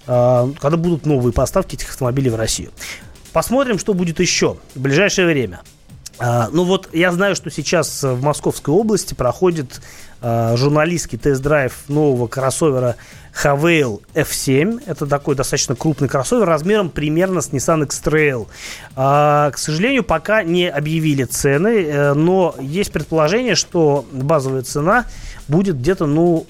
э, 0.06 0.54
когда 0.60 0.76
будут 0.76 1.06
новые 1.06 1.32
поставки 1.32 1.76
этих 1.76 1.90
автомобилей 1.90 2.30
в 2.30 2.36
Россию. 2.36 2.72
Посмотрим, 3.32 3.80
что 3.80 3.94
будет 3.94 4.20
еще 4.20 4.58
в 4.76 4.82
ближайшее 4.82 5.28
время. 5.28 5.62
А, 6.18 6.50
ну 6.52 6.66
вот 6.66 6.90
я 6.92 7.14
знаю, 7.14 7.38
что 7.38 7.50
сейчас 7.50 8.04
в 8.04 8.22
Московской 8.22 8.74
области 8.74 9.14
проходит 9.14 9.80
а, 10.22 10.58
журналистский 10.58 11.18
тест-драйв 11.18 11.74
нового 11.88 12.28
кроссовера 12.28 12.98
Havail 13.44 14.02
F7. 14.14 14.84
Это 14.86 15.06
такой 15.06 15.36
достаточно 15.36 15.76
крупный 15.76 16.08
кроссовер 16.08 16.46
размером 16.46 16.90
примерно 16.90 17.42
с 17.42 17.52
Nissan 17.52 17.84
X-Trail. 17.84 18.48
А, 18.96 19.52
к 19.52 19.58
сожалению, 19.58 20.04
пока 20.04 20.44
не 20.44 20.68
объявили 20.68 21.24
цены, 21.24 21.84
э, 21.84 22.14
но 22.14 22.56
есть 22.60 22.92
предположение, 22.92 23.56
что 23.56 24.06
базовая 24.12 24.64
цена 24.64 25.06
будет 25.48 25.80
где-то 25.80 26.06
ну 26.06 26.46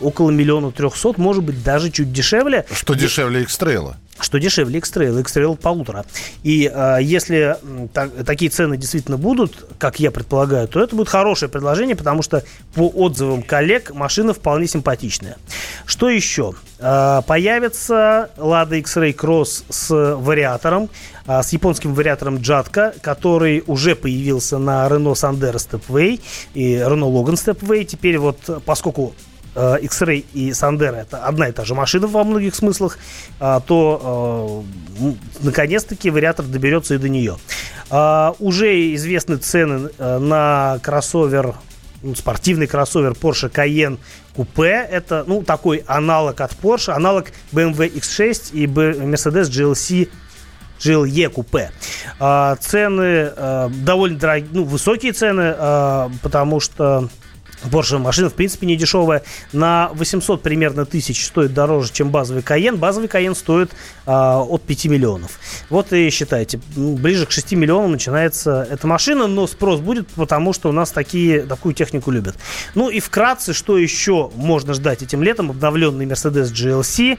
около 0.00 0.30
миллиона 0.30 0.70
трехсот, 0.70 1.18
может 1.18 1.44
быть 1.44 1.62
даже 1.62 1.90
чуть 1.90 2.12
дешевле. 2.12 2.66
Что 2.72 2.94
дешевле 2.94 3.42
X-Trail? 3.42 3.94
что 4.20 4.38
дешевле 4.38 4.78
X-Trail, 4.78 5.20
X-Trail 5.20 5.56
полутора. 5.56 6.04
И 6.42 6.70
э, 6.72 6.98
если 7.00 7.56
так- 7.92 8.24
такие 8.24 8.50
цены 8.50 8.76
действительно 8.76 9.16
будут, 9.16 9.66
как 9.78 10.00
я 10.00 10.10
предполагаю, 10.10 10.68
то 10.68 10.82
это 10.82 10.96
будет 10.96 11.08
хорошее 11.08 11.50
предложение, 11.50 11.96
потому 11.96 12.22
что 12.22 12.42
по 12.74 12.88
отзывам 12.88 13.42
коллег 13.42 13.94
машина 13.94 14.34
вполне 14.34 14.66
симпатичная. 14.66 15.36
Что 15.86 16.08
еще? 16.08 16.54
Э, 16.78 17.22
появится 17.26 18.30
Lada 18.36 18.78
X-Ray 18.78 19.14
Cross 19.14 19.64
с 19.68 19.94
вариатором, 20.16 20.90
а, 21.26 21.42
с 21.42 21.52
японским 21.52 21.94
вариатором 21.94 22.38
Джатка, 22.38 22.94
который 23.02 23.62
уже 23.66 23.94
появился 23.94 24.58
на 24.58 24.86
Renault 24.88 25.12
Sandero 25.12 25.56
Stepway 25.56 26.20
и 26.54 26.76
Renault 26.76 27.12
Logan 27.12 27.34
Stepway. 27.34 27.84
Теперь 27.84 28.18
вот, 28.18 28.38
э, 28.48 28.60
поскольку 28.64 29.14
э, 29.14 29.27
X-Ray 29.58 30.24
и 30.32 30.50
Sandero 30.50 30.96
это 30.96 31.24
одна 31.24 31.48
и 31.48 31.52
та 31.52 31.64
же 31.64 31.74
машина 31.74 32.06
во 32.06 32.22
многих 32.22 32.54
смыслах, 32.54 32.98
а, 33.40 33.60
то 33.60 34.64
э, 35.00 35.12
наконец-таки 35.40 36.10
вариатор 36.10 36.46
доберется 36.46 36.94
и 36.94 36.98
до 36.98 37.08
нее. 37.08 37.36
Уже 37.90 38.94
известны 38.94 39.36
цены 39.36 39.90
э, 39.98 40.18
на 40.18 40.78
кроссовер 40.82 41.54
ну, 42.02 42.14
спортивный 42.14 42.66
кроссовер 42.68 43.12
Porsche 43.12 43.50
Cayenne 43.50 43.98
Coupe. 44.36 44.68
Это, 44.68 45.24
ну, 45.26 45.42
такой 45.42 45.82
аналог 45.86 46.40
от 46.40 46.52
Porsche, 46.52 46.92
аналог 46.92 47.26
BMW 47.50 47.92
X6 47.92 48.52
и 48.52 48.66
Mercedes 48.66 49.48
GLC 49.50 50.08
GLE 50.78 51.28
купе. 51.28 51.72
Цены 52.60 53.32
довольно 53.82 54.16
дорогие, 54.16 54.48
ну, 54.52 54.62
высокие 54.62 55.12
цены, 55.12 55.56
потому 56.22 56.60
что 56.60 57.08
Porsche 57.64 57.98
машина, 57.98 58.30
в 58.30 58.34
принципе, 58.34 58.66
не 58.66 58.76
дешевая. 58.76 59.22
На 59.52 59.90
800 59.94 60.42
примерно 60.42 60.84
тысяч 60.86 61.26
стоит 61.26 61.54
дороже, 61.54 61.92
чем 61.92 62.10
базовый 62.10 62.42
Cayenne. 62.42 62.76
Базовый 62.76 63.08
Cayenne 63.08 63.34
стоит 63.34 63.70
а, 64.06 64.40
от 64.42 64.62
5 64.62 64.86
миллионов. 64.86 65.38
Вот 65.70 65.92
и 65.92 66.10
считайте, 66.10 66.60
ближе 66.76 67.26
к 67.26 67.30
6 67.30 67.52
миллионам 67.52 67.92
начинается 67.92 68.66
эта 68.70 68.86
машина, 68.86 69.26
но 69.26 69.46
спрос 69.46 69.80
будет, 69.80 70.08
потому 70.08 70.52
что 70.52 70.68
у 70.68 70.72
нас 70.72 70.90
такие, 70.90 71.42
такую 71.42 71.74
технику 71.74 72.10
любят. 72.10 72.36
Ну 72.74 72.90
и 72.90 73.00
вкратце, 73.00 73.52
что 73.52 73.78
еще 73.78 74.30
можно 74.34 74.74
ждать 74.74 75.02
этим 75.02 75.22
летом? 75.22 75.50
Обновленный 75.50 76.06
Mercedes 76.06 76.52
GLC. 76.52 77.18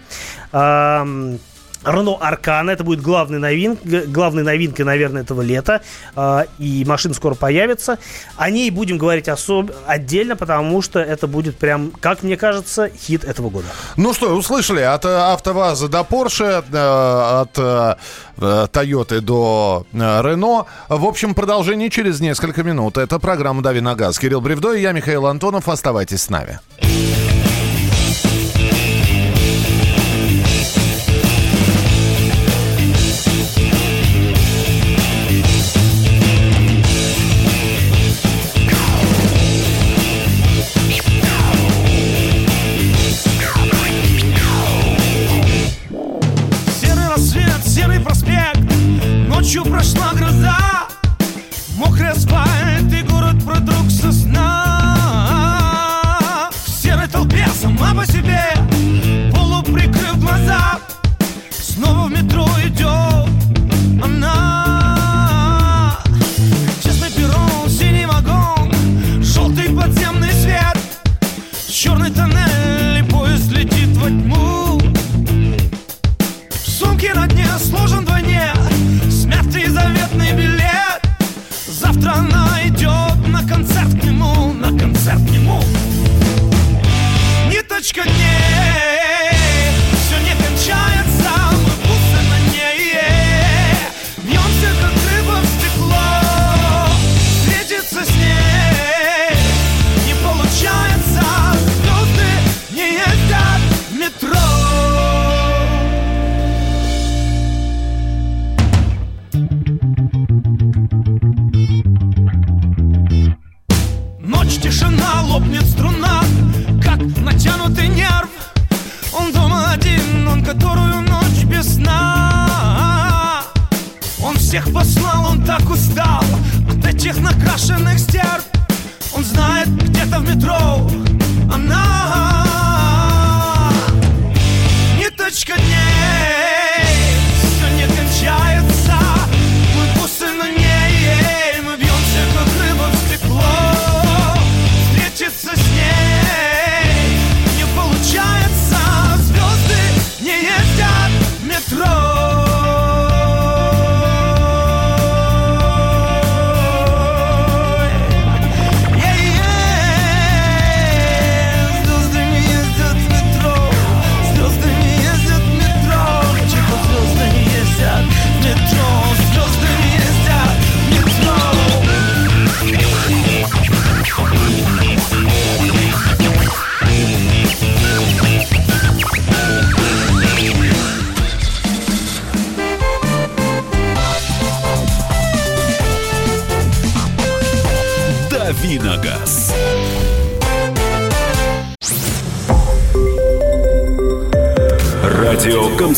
ам, 0.51 1.39
Рено 1.85 2.17
Аркана, 2.19 2.71
это 2.71 2.83
будет 2.83 3.01
главной 3.01 3.39
новинкой, 3.39 4.05
главной 4.07 4.43
новинкой, 4.43 4.85
наверное, 4.85 5.21
этого 5.21 5.41
лета. 5.41 5.81
А, 6.15 6.45
И 6.57 6.83
машина 6.85 7.13
скоро 7.13 7.35
появится. 7.35 7.97
О 8.37 8.49
ней 8.49 8.69
будем 8.69 8.97
говорить 8.97 9.29
особ... 9.29 9.71
отдельно, 9.87 10.35
потому 10.35 10.81
что 10.81 10.99
это 10.99 11.27
будет 11.27 11.57
прям, 11.57 11.91
как 11.99 12.23
мне 12.23 12.37
кажется, 12.37 12.89
хит 12.89 13.23
этого 13.23 13.49
года. 13.49 13.67
Ну 13.95 14.13
что, 14.13 14.35
услышали, 14.35 14.81
от 14.81 15.05
э, 15.05 15.09
АвтоВАЗа 15.09 15.87
до 15.87 15.99
Porsche, 16.01 16.63
э, 16.71 17.41
от 17.41 17.57
э, 17.57 17.95
Toyota 18.37 19.19
до 19.21 19.85
Renault. 19.93 20.65
В 20.89 21.05
общем, 21.05 21.33
продолжение 21.33 21.89
через 21.89 22.19
несколько 22.19 22.63
минут. 22.63 22.97
Это 22.97 23.19
программа 23.19 23.61
«Дави 23.61 23.81
на 23.81 23.95
газ». 23.95 24.19
Кирилл 24.19 24.41
Бревдо 24.41 24.73
и 24.73 24.81
я, 24.81 24.91
Михаил 24.91 25.27
Антонов. 25.27 25.67
Оставайтесь 25.67 26.23
с 26.23 26.29
нами. 26.29 26.59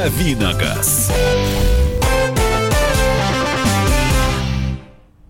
Давиногаз. 0.00 1.12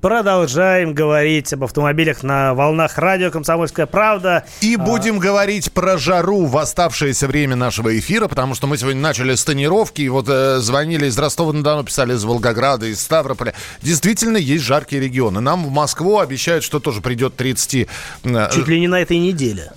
Продолжаем 0.01 0.95
говорить 0.95 1.53
об 1.53 1.65
автомобилях 1.65 2.23
на 2.23 2.55
волнах 2.55 2.97
радио 2.97 3.33
«Комсомольская 3.33 3.87
правда». 3.87 4.45
И 4.61 4.77
будем 4.77 5.19
говорить 5.19 5.73
про 5.73 5.99
жару 5.99 6.47
в 6.47 6.57
оставшееся 6.57 7.27
время 7.27 7.57
нашего 7.57 7.99
эфира, 7.99 8.29
потому 8.29 8.55
что 8.55 8.69
мы 8.69 8.77
сегодня 8.77 9.01
начали 9.01 9.35
с 9.35 9.45
тонировки, 9.45 10.03
и 10.03 10.09
вот 10.09 10.27
э, 10.29 10.61
звонили 10.61 11.07
из 11.07 11.19
Ростова-на-Дону, 11.19 11.83
писали 11.83 12.15
из 12.15 12.23
Волгограда, 12.23 12.87
из 12.87 13.01
Ставрополя. 13.01 13.55
Действительно, 13.83 14.37
есть 14.37 14.63
жаркие 14.63 15.03
регионы. 15.03 15.41
Нам 15.41 15.65
в 15.65 15.71
Москву 15.73 16.21
обещают, 16.21 16.63
что 16.63 16.79
тоже 16.79 17.01
придет 17.01 17.35
30... 17.35 17.89
э, 18.23 18.49
Чуть 18.55 18.69
ли 18.69 18.79
не 18.79 18.87
на 18.87 19.01
этой 19.01 19.19
неделе. 19.19 19.73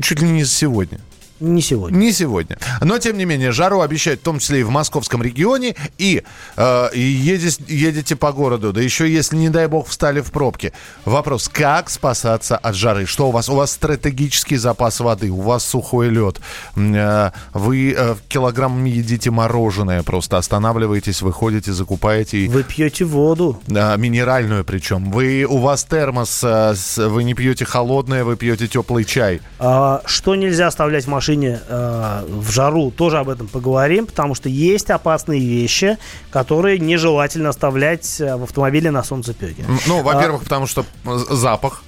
Чуть 0.00 0.22
ли 0.22 0.28
не 0.30 0.46
сегодня. 0.46 0.98
Не 1.40 1.62
сегодня. 1.62 1.96
Не 1.96 2.12
сегодня. 2.12 2.58
Но, 2.82 2.98
тем 2.98 3.16
не 3.16 3.24
менее, 3.24 3.50
жару 3.52 3.80
обещают 3.80 4.20
в 4.20 4.22
том 4.24 4.38
числе 4.38 4.60
и 4.60 4.62
в 4.62 4.70
московском 4.70 5.22
регионе. 5.22 5.74
И, 5.98 6.22
э, 6.56 6.88
и 6.94 7.00
едете, 7.00 7.62
едете 7.66 8.14
по 8.16 8.32
городу, 8.32 8.72
да 8.72 8.80
еще 8.82 9.10
если, 9.10 9.36
не 9.36 9.48
дай 9.48 9.66
бог, 9.66 9.88
встали 9.88 10.20
в 10.20 10.30
пробки. 10.32 10.72
Вопрос, 11.06 11.48
как 11.48 11.88
спасаться 11.90 12.56
от 12.58 12.74
жары? 12.74 13.06
Что 13.06 13.28
у 13.28 13.30
вас? 13.30 13.48
У 13.48 13.54
вас 13.54 13.72
стратегический 13.72 14.56
запас 14.56 15.00
воды, 15.00 15.30
у 15.30 15.40
вас 15.40 15.64
сухой 15.64 16.10
лед. 16.10 16.40
Э, 16.76 17.30
вы 17.54 17.94
э, 17.96 18.16
килограммами 18.28 18.90
едите 18.90 19.30
мороженое, 19.30 20.02
просто 20.02 20.36
останавливаетесь, 20.36 21.22
выходите, 21.22 21.72
закупаете. 21.72 22.38
и- 22.44 22.48
Вы 22.48 22.64
пьете 22.64 23.04
воду. 23.06 23.60
Да, 23.66 23.96
минеральную 23.96 24.64
причем. 24.64 25.10
Вы, 25.10 25.44
у 25.48 25.58
вас 25.58 25.84
термос, 25.84 26.40
э, 26.44 26.74
с- 26.76 26.98
вы 27.08 27.24
не 27.24 27.32
пьете 27.34 27.64
холодное, 27.64 28.24
вы 28.24 28.36
пьете 28.36 28.68
теплый 28.68 29.04
чай. 29.04 29.40
А, 29.58 30.02
что 30.04 30.34
нельзя 30.34 30.66
оставлять 30.66 31.04
в 31.04 31.08
машине 31.08 31.29
а, 31.38 32.24
в 32.26 32.50
жару, 32.50 32.90
тоже 32.90 33.18
об 33.18 33.28
этом 33.28 33.48
поговорим, 33.48 34.06
потому 34.06 34.34
что 34.34 34.48
есть 34.48 34.90
опасные 34.90 35.40
вещи, 35.40 35.98
которые 36.30 36.78
нежелательно 36.78 37.50
оставлять 37.50 38.20
а, 38.20 38.36
в 38.36 38.44
автомобиле 38.44 38.90
на 38.90 39.02
солнцепеке. 39.02 39.64
Ну, 39.86 40.02
во-первых, 40.02 40.42
потому 40.42 40.66
что 40.66 40.84
э, 41.04 41.18
запах. 41.30 41.82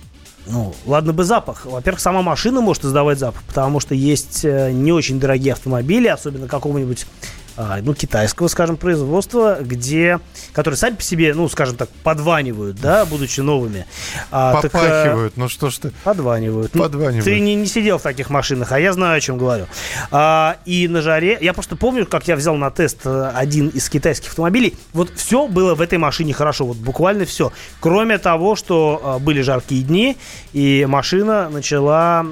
Ну, 0.47 0.75
ладно 0.87 1.13
бы 1.13 1.25
запах. 1.25 1.67
Во-первых, 1.67 2.01
сама 2.01 2.23
машина 2.23 2.61
может 2.61 2.85
издавать 2.85 3.19
запах, 3.19 3.43
потому 3.45 3.81
что 3.81 3.95
есть 3.95 4.45
э, 4.45 4.73
не 4.73 4.93
очень 4.93 5.21
дорогие 5.21 5.53
автомобили, 5.53 6.09
особенно 6.09 6.49
какого-нибудь 6.49 7.07
а, 7.07 7.42
ну, 7.57 7.95
китайского, 7.95 8.49
скажем, 8.49 8.77
производства, 8.77 9.59
где, 9.61 10.21
которые 10.53 10.79
сами 10.79 10.95
по 10.95 11.03
себе, 11.03 11.35
ну, 11.35 11.49
скажем 11.49 11.77
так, 11.77 11.89
подванивают, 12.03 12.81
да, 12.81 13.05
будучи 13.05 13.41
новыми. 13.41 13.87
А, 14.31 14.61
так, 14.61 14.65
э, 14.67 14.69
Попахивают, 14.71 15.37
ну 15.37 15.49
что 15.49 15.71
ж 15.71 15.79
ты. 15.79 15.93
Подванивают. 16.05 16.75
Ну, 16.75 16.83
Подванивают. 16.83 17.25
Ты 17.25 17.41
не, 17.41 17.55
не 17.55 17.67
сидел 17.67 17.99
в 17.99 18.03
таких 18.03 18.31
машинах, 18.31 18.73
а 18.73 18.81
я 18.81 18.93
знаю, 18.93 19.19
о 19.19 19.21
чем 19.21 19.39
говорю. 19.39 19.67
А, 20.11 20.57
и 20.65 20.89
на 20.89 21.03
жаре, 21.03 21.39
я 21.41 21.53
просто 21.53 21.77
помню, 21.77 22.07
как 22.07 22.29
я 22.29 22.37
взял 22.37 22.57
на 22.57 22.71
тест 22.71 22.99
э, 23.05 23.33
один 23.35 23.69
из 23.69 23.89
китайских 23.89 24.31
автомобилей. 24.31 24.75
Вот 24.93 25.11
все 25.17 25.49
было 25.49 25.75
в 25.75 25.81
этой 25.81 25.99
машине 25.99 26.33
хорошо, 26.33 26.67
вот 26.67 26.77
буквально 26.77 27.25
все. 27.25 27.53
Кроме 27.81 28.19
того, 28.19 28.57
что 28.57 29.19
э, 29.21 29.23
были 29.23 29.43
жаркие 29.43 29.83
дни, 29.83 30.17
и 30.53 30.87
машина 30.89 31.49
начала 31.49 32.27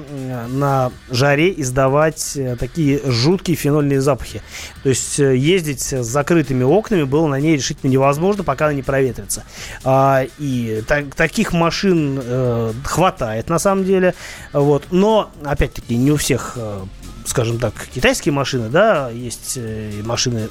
на 0.47 0.91
жаре 1.09 1.53
издавать 1.57 2.33
э, 2.35 2.55
такие 2.55 3.01
жуткие 3.03 3.57
фенольные 3.57 4.01
запахи. 4.01 4.41
То 4.83 4.89
есть 4.89 5.10
э, 5.19 5.35
ездить 5.35 5.81
с 5.81 6.03
закрытыми 6.03 6.63
окнами 6.63 7.03
было 7.03 7.27
на 7.27 7.39
ней 7.39 7.55
решительно 7.55 7.89
невозможно, 7.89 8.43
пока 8.43 8.65
она 8.65 8.73
не 8.73 8.83
проветрится. 8.83 9.43
А, 9.83 10.23
и 10.39 10.83
так- 10.87 11.15
таких 11.15 11.53
машин 11.53 12.19
э, 12.23 12.73
хватает 12.83 13.49
на 13.49 13.59
самом 13.59 13.85
деле. 13.85 14.13
Вот. 14.53 14.85
Но, 14.91 15.31
опять-таки, 15.43 15.95
не 15.95 16.11
у 16.11 16.17
всех, 16.17 16.53
э, 16.55 16.81
скажем 17.25 17.59
так, 17.59 17.73
китайские 17.93 18.33
машины, 18.33 18.69
да, 18.69 19.09
есть 19.09 19.53
э, 19.57 20.01
машины 20.03 20.49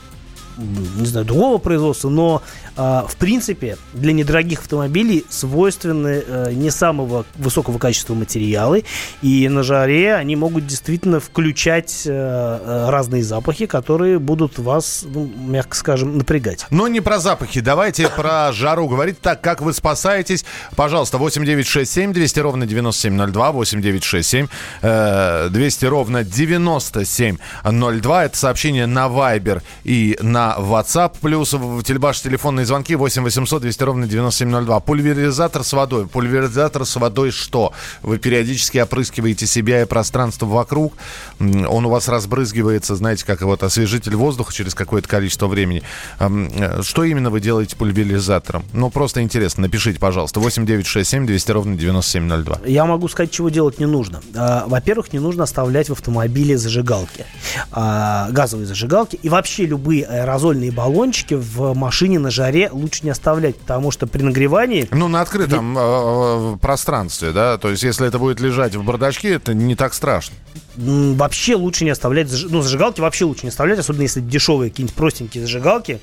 не 0.56 1.06
знаю, 1.06 1.26
другого 1.26 1.58
производства, 1.58 2.08
но 2.08 2.42
а, 2.76 3.06
в 3.06 3.16
принципе 3.16 3.76
для 3.92 4.12
недорогих 4.12 4.60
автомобилей 4.60 5.24
свойственны 5.28 6.22
э, 6.26 6.52
не 6.52 6.70
самого 6.70 7.26
высокого 7.36 7.78
качества 7.78 8.14
материалы, 8.14 8.84
и 9.22 9.48
на 9.48 9.62
жаре 9.62 10.14
они 10.14 10.36
могут 10.36 10.66
действительно 10.66 11.20
включать 11.20 12.02
э, 12.06 12.10
э, 12.10 12.86
разные 12.88 13.22
запахи, 13.22 13.66
которые 13.66 14.18
будут 14.18 14.58
вас, 14.58 15.04
ну, 15.04 15.30
мягко 15.36 15.76
скажем, 15.76 16.16
напрягать. 16.16 16.66
Но 16.70 16.88
не 16.88 17.00
про 17.00 17.18
запахи, 17.18 17.60
давайте 17.60 18.08
про 18.08 18.52
жару 18.52 18.88
говорить. 18.88 19.20
Так, 19.20 19.40
как 19.40 19.60
вы 19.60 19.74
спасаетесь? 19.74 20.44
Пожалуйста, 20.74 21.18
8967 21.18 22.12
200 22.12 22.40
ровно 22.40 22.66
9702, 22.66 23.52
8967 23.52 24.46
э, 24.82 25.48
200 25.50 25.84
ровно 25.84 26.24
9702. 26.24 28.24
Это 28.24 28.36
сообщение 28.36 28.86
на 28.86 29.06
Viber 29.06 29.62
и 29.84 30.18
на 30.22 30.39
WhatsApp. 30.58 31.12
Плюс 31.20 31.52
в 31.52 31.82
телебаш 31.82 32.20
телефонные 32.20 32.66
звонки 32.66 32.94
8 32.94 33.22
800 33.22 33.62
200 33.62 33.82
ровно 33.82 34.06
9702. 34.06 34.80
Пульверизатор 34.80 35.64
с 35.64 35.72
водой. 35.72 36.06
Пульверизатор 36.06 36.84
с 36.84 36.96
водой 36.96 37.30
что? 37.30 37.72
Вы 38.02 38.18
периодически 38.18 38.78
опрыскиваете 38.78 39.46
себя 39.46 39.82
и 39.82 39.84
пространство 39.84 40.46
вокруг. 40.46 40.94
Он 41.38 41.86
у 41.86 41.88
вас 41.90 42.08
разбрызгивается, 42.08 42.96
знаете, 42.96 43.24
как 43.26 43.42
вот 43.42 43.62
освежитель 43.62 44.14
воздуха 44.16 44.52
через 44.52 44.74
какое-то 44.74 45.08
количество 45.08 45.46
времени. 45.46 45.82
Э, 46.18 46.80
Что 46.82 47.04
именно 47.04 47.30
вы 47.30 47.40
делаете 47.40 47.76
пульверизатором? 47.76 48.64
Ну, 48.72 48.90
просто 48.90 49.22
интересно. 49.22 49.62
Напишите, 49.62 49.98
пожалуйста. 49.98 50.40
8 50.40 50.66
967 50.66 51.26
200 51.26 51.50
ровно 51.52 51.76
9702. 51.76 52.60
Я 52.66 52.84
могу 52.84 53.08
сказать, 53.08 53.30
чего 53.30 53.48
делать 53.48 53.78
не 53.78 53.86
нужно. 53.86 54.20
А, 54.34 54.64
Во-первых, 54.66 55.12
не 55.12 55.18
нужно 55.18 55.44
оставлять 55.44 55.88
в 55.88 55.92
автомобиле 55.92 56.56
зажигалки, 56.58 57.26
а, 57.72 58.28
газовые 58.30 58.66
зажигалки. 58.66 59.16
И 59.22 59.28
вообще 59.28 59.66
любые 59.66 60.04
аэрозольные 60.30 60.70
баллончики 60.70 61.34
в 61.34 61.74
машине 61.74 62.18
на 62.18 62.30
жаре 62.30 62.70
лучше 62.72 63.00
не 63.04 63.10
оставлять, 63.10 63.56
потому 63.56 63.90
что 63.90 64.06
при 64.06 64.22
нагревании... 64.22 64.88
Ну, 64.90 65.08
на 65.08 65.20
открытом 65.20 65.76
э, 65.76 65.80
э, 65.80 66.56
пространстве, 66.60 67.32
да? 67.32 67.58
То 67.58 67.70
есть, 67.70 67.82
если 67.82 68.06
это 68.06 68.18
будет 68.18 68.40
лежать 68.40 68.74
в 68.74 68.84
бардачке, 68.84 69.30
это 69.32 69.54
не 69.54 69.74
так 69.74 69.92
страшно. 69.94 70.36
Вообще 70.76 71.56
лучше 71.56 71.84
не 71.84 71.90
оставлять, 71.90 72.28
ну, 72.48 72.62
зажигалки 72.62 73.00
вообще 73.00 73.24
лучше 73.24 73.42
не 73.42 73.48
оставлять, 73.48 73.78
особенно 73.78 74.02
если 74.02 74.20
дешевые 74.20 74.70
какие-нибудь 74.70 74.96
простенькие 74.96 75.42
зажигалки. 75.42 76.00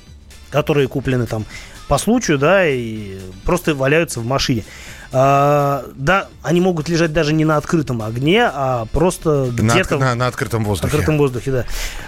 Которые 0.50 0.88
куплены 0.88 1.26
там 1.26 1.44
по 1.88 1.96
случаю, 1.96 2.38
да, 2.38 2.66
и 2.68 3.18
просто 3.44 3.74
валяются 3.74 4.20
в 4.20 4.26
машине. 4.26 4.64
А, 5.10 5.86
да, 5.94 6.28
они 6.42 6.60
могут 6.60 6.90
лежать 6.90 7.14
даже 7.14 7.32
не 7.32 7.46
на 7.46 7.56
открытом 7.56 8.02
огне, 8.02 8.44
а 8.44 8.84
просто 8.92 9.50
На, 9.56 9.72
где-то... 9.72 9.96
на- 9.96 10.14
на 10.14 10.26
открытом 10.26 10.64
воздухе. 10.64 10.88
открытом 10.88 11.16
воздухе, 11.16 11.50
да. 11.50 11.64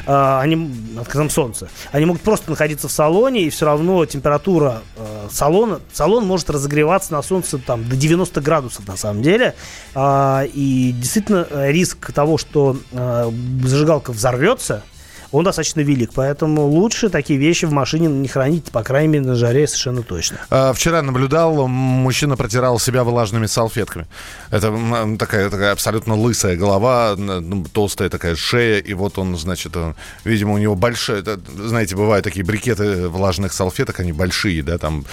А, 0.07 0.41
они 0.43 0.57
на 0.95 1.01
открытом 1.01 1.31
солнце. 1.31 1.71
Они 1.93 2.05
могут 2.05 2.21
просто 2.21 2.51
находиться 2.51 2.89
в 2.89 2.93
салоне, 2.93 3.45
и 3.45 3.49
все 3.51 3.65
равно 3.65 4.05
температура 4.05 4.83
э, 4.97 5.29
салона, 5.31 5.81
салон 5.95 6.27
может 6.27 6.51
разогреваться 6.51 7.13
на 7.13 7.23
солнце 7.23 7.57
там 7.57 7.89
до 7.89 7.97
90 7.97 8.39
градусов 8.43 8.87
на 8.87 8.99
самом 8.99 9.23
деле. 9.23 9.55
А, 9.95 10.45
и 10.45 10.93
действительно 10.93 11.47
э, 11.49 11.73
риск 11.73 12.13
того, 12.13 12.37
что 12.37 12.77
э, 12.93 13.31
зажигалка 13.65 14.13
взорвется, 14.13 14.83
он 15.33 15.45
достаточно 15.45 15.81
велик. 15.81 16.11
Поэтому 16.15 16.67
лучше 16.67 17.09
такие 17.09 17.39
вещи 17.39 17.65
в 17.65 17.73
машине 17.73 18.09
не 18.09 18.29
хранить, 18.29 18.71
по 18.71 18.83
крайней 18.83 19.09
мере, 19.09 19.25
на 19.25 19.35
жаре 19.35 19.67
совершенно 19.67 20.03
точно. 20.03 20.39
А, 20.51 20.73
Вчера 20.73 21.03
наблюдал, 21.03 21.67
мужчина 21.69 22.37
протирал 22.37 22.79
себя 22.79 23.05
влажными 23.05 23.47
салфетками. 23.47 24.07
Это 24.51 24.73
такая, 25.19 25.51
такая 25.51 25.73
абсолютно 25.73 26.15
лысая 26.15 26.57
голова, 26.57 27.15
ну, 27.17 27.65
толстая 27.73 28.09
такая 28.09 28.35
шея, 28.37 28.79
и 28.79 28.95
вот 28.95 29.19
он, 29.19 29.37
значит, 29.37 29.77
он, 29.77 29.95
видимо, 30.25 30.55
у 30.55 30.59
него 30.59 30.75
большая, 30.75 31.25
знаете, 31.57 31.97
бывают 31.97 32.25
такие 32.25 32.45
брикеты 32.45 33.09
влажных 33.09 33.53
салфеток, 33.53 34.01
они 34.01 34.13
большие, 34.13 34.63
да, 34.63 34.79
там 34.79 35.05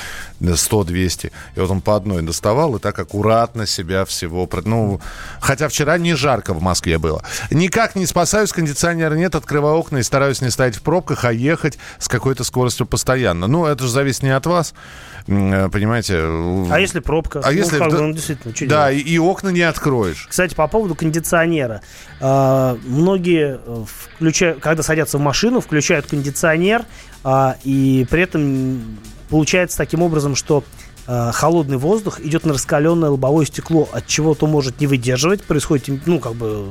100-200, 0.42 1.32
и 1.56 1.60
вот 1.60 1.70
он 1.70 1.82
по 1.82 1.96
одной 1.96 2.22
доставал 2.22 2.76
и 2.76 2.80
так 2.80 2.98
аккуратно 2.98 3.68
себя 3.68 4.06
всего, 4.06 4.50
ну, 4.66 5.00
хотя 5.40 5.68
вчера 5.68 5.98
не 5.98 6.16
жарко 6.16 6.54
в 6.54 6.62
Москве 6.62 6.98
было. 6.98 7.24
Никак 7.52 7.96
не 7.96 8.06
спасаюсь, 8.06 8.52
кондиционера 8.52 9.16
нет, 9.16 9.36
открываю 9.36 9.78
окна 9.78 9.98
и 9.98 10.04
стараюсь 10.08 10.42
не 10.42 10.50
стоять 10.50 10.76
в 10.76 10.82
пробках, 10.82 11.24
а 11.26 11.32
ехать 11.32 11.78
с 12.00 12.08
какой-то 12.08 12.44
скоростью 12.44 12.86
постоянно. 12.88 13.46
Ну, 13.48 13.66
это 13.66 13.84
же 13.84 13.90
зависит 13.92 14.24
не 14.24 14.30
от 14.36 14.46
вас, 14.48 14.74
э, 15.28 15.70
понимаете. 15.70 16.16
А 16.72 16.78
если 16.80 17.00
пробка? 17.00 17.42
А 17.44 17.52
Ну, 17.52 17.58
если... 17.58 17.78
как 17.78 17.90
бы, 17.92 17.98
да- 17.98 18.04
ну, 18.04 18.14
действительно, 18.14 18.54
да, 18.70 18.90
делать? 18.92 19.06
и, 19.06 19.14
и 19.14 19.20
окна 19.20 19.50
не 19.50 19.62
откроешь. 19.62 20.26
Кстати, 20.30 20.56
по 20.56 20.68
поводу 20.68 20.96
кондиционера. 20.96 21.82
А, 22.20 22.78
Многие, 22.86 23.60
э, 23.64 23.84
включая- 24.18 24.56
когда 24.56 24.82
садятся 24.82 25.18
в 25.18 25.22
машину, 25.22 25.60
включают 25.62 26.08
кондиционер, 26.08 26.86
а, 27.24 27.58
и 27.64 28.08
при 28.10 28.24
этом 28.24 28.98
получается 29.30 29.78
таким 29.78 30.02
образом, 30.02 30.36
что 30.36 30.64
а, 31.08 31.32
холодный 31.32 31.78
воздух 31.78 32.20
идет 32.20 32.46
на 32.46 32.54
раскаленное 32.54 33.10
лобовое 33.10 33.46
стекло, 33.46 33.88
от 33.94 34.08
чего 34.08 34.36
то 34.36 34.46
может 34.46 34.82
не 34.82 34.88
выдерживать, 34.88 35.42
происходит, 35.44 36.06
ну, 36.06 36.20
как 36.20 36.34
бы, 36.36 36.68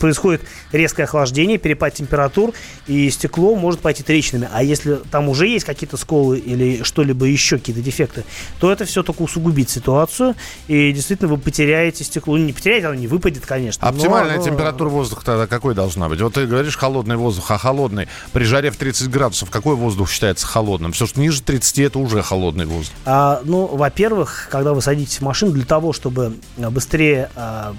происходит 0.00 0.40
резкое 0.72 1.04
охлаждение, 1.04 1.58
перепад 1.58 1.92
температур, 1.94 2.52
и 2.86 3.10
стекло 3.10 3.54
может 3.54 3.80
пойти 3.80 4.02
трещинами. 4.02 4.48
А 4.52 4.62
если 4.62 5.00
там 5.10 5.28
уже 5.28 5.46
есть 5.46 5.66
какие-то 5.66 5.96
сколы 5.98 6.38
или 6.38 6.82
что-либо 6.82 7.26
еще, 7.26 7.58
какие-то 7.58 7.82
дефекты, 7.82 8.24
то 8.58 8.72
это 8.72 8.86
все 8.86 9.02
только 9.02 9.22
усугубит 9.22 9.68
ситуацию, 9.68 10.34
и 10.66 10.92
действительно 10.92 11.28
вы 11.28 11.36
потеряете 11.38 12.04
стекло. 12.04 12.36
Ну, 12.36 12.44
не 12.44 12.52
потеряете, 12.54 12.86
оно 12.86 12.94
не 12.94 13.06
выпадет, 13.06 13.44
конечно. 13.44 13.86
но 13.86 13.94
Оптимальная 13.94 14.36
оно- 14.36 14.44
температура 14.44 14.88
воздуха 14.88 15.24
тогда 15.24 15.46
какой 15.46 15.74
должна 15.74 16.08
быть? 16.08 16.20
Вот 16.22 16.34
ты 16.34 16.46
говоришь 16.46 16.76
холодный 16.76 17.16
воздух, 17.16 17.50
а 17.50 17.58
холодный 17.58 18.08
при 18.32 18.44
жаре 18.44 18.70
в 18.70 18.76
30 18.76 19.10
градусов 19.10 19.50
какой 19.50 19.76
воздух 19.76 20.10
считается 20.10 20.46
холодным? 20.46 20.92
Все, 20.92 21.06
что 21.06 21.20
ниже 21.20 21.42
30 21.42 21.80
это 21.80 21.98
уже 21.98 22.22
холодный 22.22 22.64
воздух. 22.64 22.94
А, 23.04 23.42
ну, 23.44 23.73
во-первых, 23.76 24.48
когда 24.50 24.72
вы 24.72 24.82
садитесь 24.82 25.18
в 25.18 25.22
машину, 25.22 25.52
для 25.52 25.64
того, 25.64 25.92
чтобы 25.92 26.36
а, 26.58 26.70
быстрее 26.70 27.30
а, 27.34 27.74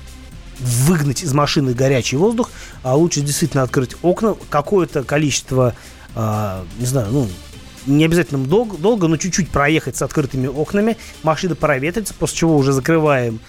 выгнать 0.59 1.23
из 1.23 1.33
машины 1.33 1.73
горячий 1.73 2.17
воздух, 2.17 2.51
а 2.83 2.95
лучше 2.95 3.21
действительно 3.21 3.63
открыть 3.63 3.95
окна, 4.01 4.35
какое-то 4.49 5.03
количество, 5.03 5.75
не 6.15 6.85
знаю, 6.85 7.07
ну, 7.11 7.27
не 7.85 8.05
обязательно 8.05 8.45
дол- 8.45 8.77
долго, 8.77 9.09
но 9.09 9.17
чуть-чуть 9.17 9.49
проехать 9.49 9.97
с 9.97 10.01
открытыми 10.01 10.47
окнами, 10.47 10.95
машина 11.23 11.55
проветрится, 11.55 12.13
после 12.13 12.37
чего 12.37 12.55
уже 12.55 12.71
закрываем, 12.71 13.41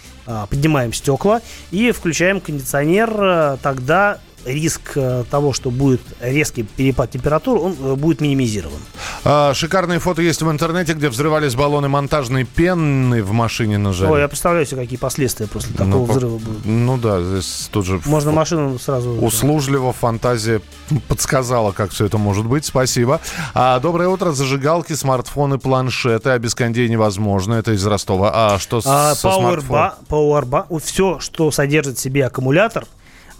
поднимаем 0.50 0.92
стекла 0.92 1.42
и 1.70 1.92
включаем 1.92 2.40
кондиционер, 2.40 3.56
тогда 3.62 4.18
риск 4.46 4.92
а, 4.96 5.24
того, 5.24 5.52
что 5.52 5.70
будет 5.70 6.00
резкий 6.20 6.62
перепад 6.62 7.10
температур, 7.10 7.58
он 7.58 7.76
э, 7.78 7.94
будет 7.94 8.20
минимизирован. 8.20 8.78
А, 9.24 9.52
шикарные 9.54 9.98
фото 9.98 10.22
есть 10.22 10.42
в 10.42 10.50
интернете, 10.50 10.94
где 10.94 11.08
взрывались 11.08 11.54
баллоны 11.54 11.88
монтажной 11.88 12.44
пены 12.44 13.22
в 13.22 13.32
машине 13.32 13.78
на 13.78 13.92
жаре. 13.92 14.12
Ой, 14.12 14.20
я 14.20 14.28
представляю 14.28 14.66
себе, 14.66 14.82
какие 14.82 14.98
последствия 14.98 15.46
после 15.46 15.72
такого 15.72 15.88
Ну, 15.88 16.04
взрыва 16.04 16.38
будут. 16.38 16.64
Ну 16.64 16.96
да, 16.96 17.22
здесь 17.22 17.68
тут 17.72 17.84
же 17.86 18.00
Можно 18.06 18.32
машину 18.32 18.78
сразу... 18.78 19.10
услужливо 19.10 19.92
фантазия 19.92 20.60
подсказала, 21.08 21.72
как 21.72 21.90
все 21.90 22.06
это 22.06 22.18
может 22.18 22.46
быть. 22.46 22.64
Спасибо. 22.64 23.20
А, 23.54 23.80
доброе 23.80 24.08
утро. 24.08 24.30
Зажигалки, 24.32 24.92
смартфоны, 24.92 25.58
планшеты. 25.58 26.30
А 26.30 26.38
без 26.38 26.54
кондей 26.54 26.88
невозможно. 26.88 27.54
Это 27.54 27.72
из 27.72 27.84
Ростова. 27.86 28.30
А 28.32 28.58
что 28.58 28.80
с, 28.80 28.86
А, 28.86 29.14
со? 29.14 29.28
Powerba, 29.28 29.94
Powerba, 30.08 30.80
все, 30.80 31.18
что 31.20 31.50
содержит 31.50 31.98
в 31.98 32.00
себе 32.00 32.26
аккумулятор, 32.26 32.86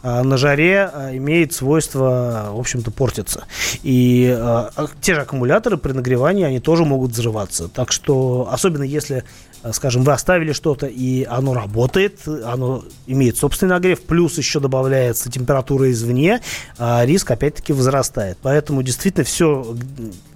на 0.07 0.37
жаре 0.37 0.91
а, 0.93 1.17
имеет 1.17 1.53
свойство, 1.53 2.51
в 2.53 2.61
общем-то, 2.61 2.91
портиться. 2.91 3.45
И 3.83 4.33
а, 4.33 4.71
а, 4.77 4.87
те 5.01 5.15
же 5.15 5.23
аккумуляторы 5.23 5.77
при 5.77 5.93
нагревании, 5.93 6.45
они 6.45 6.61
тоже 6.61 6.85
могут 6.85 7.11
взрываться. 7.13 7.69
Так 7.69 7.91
что, 7.91 8.49
особенно 8.51 8.85
если, 8.85 9.25
а, 9.63 9.73
скажем, 9.73 10.05
вы 10.05 10.13
оставили 10.13 10.53
что-то, 10.53 10.87
и 10.87 11.25
оно 11.25 11.55
работает, 11.55 12.21
оно 12.27 12.85
имеет 13.07 13.37
собственный 13.37 13.71
нагрев, 13.71 14.01
плюс 14.03 14.39
еще 14.39 14.61
добавляется 14.61 15.31
температура 15.31 15.91
извне, 15.91 16.41
а, 16.79 17.05
риск 17.05 17.31
опять-таки 17.31 17.73
возрастает. 17.73 18.39
Поэтому 18.43 18.83
действительно 18.83 19.25
все, 19.25 19.77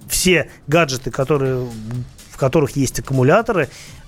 все 0.09 0.49
гаджеты, 0.67 1.11
которые, 1.11 1.65
в 2.29 2.37
которых 2.37 2.75
есть 2.75 2.99
аккумуляторы, 2.99 3.69
а, 3.69 4.00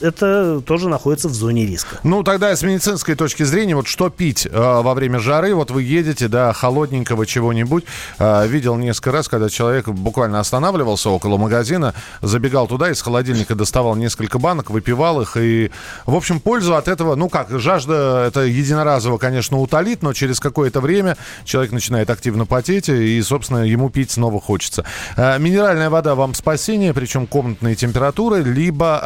это 0.00 0.60
тоже 0.60 0.88
находится 0.88 1.28
в 1.28 1.34
зоне 1.34 1.66
риска. 1.66 1.98
Ну, 2.02 2.22
тогда 2.22 2.54
с 2.54 2.62
медицинской 2.62 3.14
точки 3.14 3.44
зрения, 3.44 3.74
вот 3.74 3.86
что 3.86 4.10
пить 4.10 4.46
э, 4.46 4.50
во 4.52 4.94
время 4.94 5.18
жары? 5.18 5.54
Вот 5.54 5.70
вы 5.70 5.82
едете, 5.82 6.28
да, 6.28 6.52
холодненького 6.52 7.26
чего-нибудь. 7.26 7.84
Э, 8.18 8.46
видел 8.46 8.76
несколько 8.76 9.12
раз, 9.12 9.28
когда 9.28 9.48
человек 9.48 9.88
буквально 9.88 10.40
останавливался 10.40 11.10
около 11.10 11.38
магазина, 11.38 11.94
забегал 12.20 12.66
туда, 12.66 12.90
из 12.90 13.00
холодильника 13.00 13.54
доставал 13.54 13.96
несколько 13.96 14.38
банок, 14.38 14.70
выпивал 14.70 15.22
их. 15.22 15.36
И, 15.36 15.70
в 16.04 16.14
общем, 16.14 16.40
пользу 16.40 16.74
от 16.76 16.88
этого, 16.88 17.14
ну 17.14 17.28
как, 17.28 17.48
жажда 17.50 18.24
это 18.26 18.40
единоразово, 18.40 19.18
конечно, 19.18 19.58
утолит, 19.58 20.02
но 20.02 20.12
через 20.12 20.40
какое-то 20.40 20.80
время 20.80 21.16
человек 21.44 21.72
начинает 21.72 22.10
активно 22.10 22.46
потеть, 22.46 22.88
и, 22.88 23.20
собственно, 23.22 23.64
ему 23.64 23.90
пить 23.90 24.10
снова 24.10 24.40
хочется. 24.40 24.84
Э, 25.16 25.38
минеральная 25.38 25.90
вода 25.90 26.14
вам 26.14 26.34
спасение, 26.34 26.92
причем 26.92 27.26
комнатные 27.26 27.74
температуры, 27.74 28.42
либо 28.42 29.00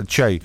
э, 0.00 0.04
чай. 0.06 0.42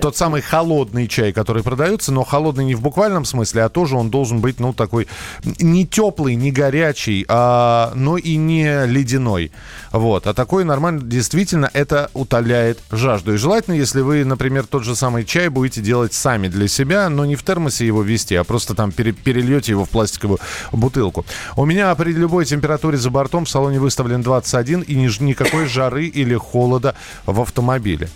Тот 0.00 0.16
самый 0.16 0.40
холодный 0.42 1.06
чай, 1.08 1.32
который 1.32 1.62
продается, 1.62 2.12
но 2.12 2.24
холодный 2.24 2.64
не 2.64 2.74
в 2.74 2.80
буквальном 2.80 3.24
смысле, 3.24 3.64
а 3.64 3.68
тоже 3.68 3.96
он 3.96 4.10
должен 4.10 4.40
быть, 4.40 4.60
ну, 4.60 4.72
такой 4.72 5.06
не 5.44 5.86
теплый, 5.86 6.34
не 6.34 6.50
горячий, 6.50 7.24
а, 7.28 7.92
но 7.94 8.16
и 8.16 8.36
не 8.36 8.86
ледяной. 8.86 9.52
Вот. 9.92 10.26
А 10.26 10.34
такой 10.34 10.64
нормально, 10.64 11.00
действительно, 11.02 11.70
это 11.72 12.10
утоляет 12.14 12.78
жажду. 12.90 13.34
И 13.34 13.36
желательно, 13.36 13.74
если 13.74 14.00
вы, 14.00 14.24
например, 14.24 14.66
тот 14.66 14.84
же 14.84 14.94
самый 14.96 15.24
чай 15.24 15.48
будете 15.48 15.80
делать 15.80 16.12
сами 16.12 16.48
для 16.48 16.68
себя, 16.68 17.08
но 17.08 17.24
не 17.24 17.36
в 17.36 17.42
термосе 17.42 17.86
его 17.86 18.02
вести, 18.02 18.34
а 18.34 18.44
просто 18.44 18.74
там 18.74 18.92
пере- 18.92 19.12
перельете 19.12 19.72
его 19.72 19.84
в 19.84 19.90
пластиковую 19.90 20.38
бутылку. 20.72 21.24
У 21.56 21.64
меня 21.64 21.94
при 21.94 22.12
любой 22.12 22.44
температуре 22.44 22.98
за 22.98 23.10
бортом 23.10 23.44
в 23.44 23.48
салоне 23.50 23.78
выставлен 23.80 24.22
21 24.22 24.80
и 24.82 24.94
ни- 24.94 25.22
никакой 25.22 25.66
жары 25.66 26.06
или 26.06 26.34
холода 26.34 26.94
в 27.26 27.40
автомобиле. 27.40 28.08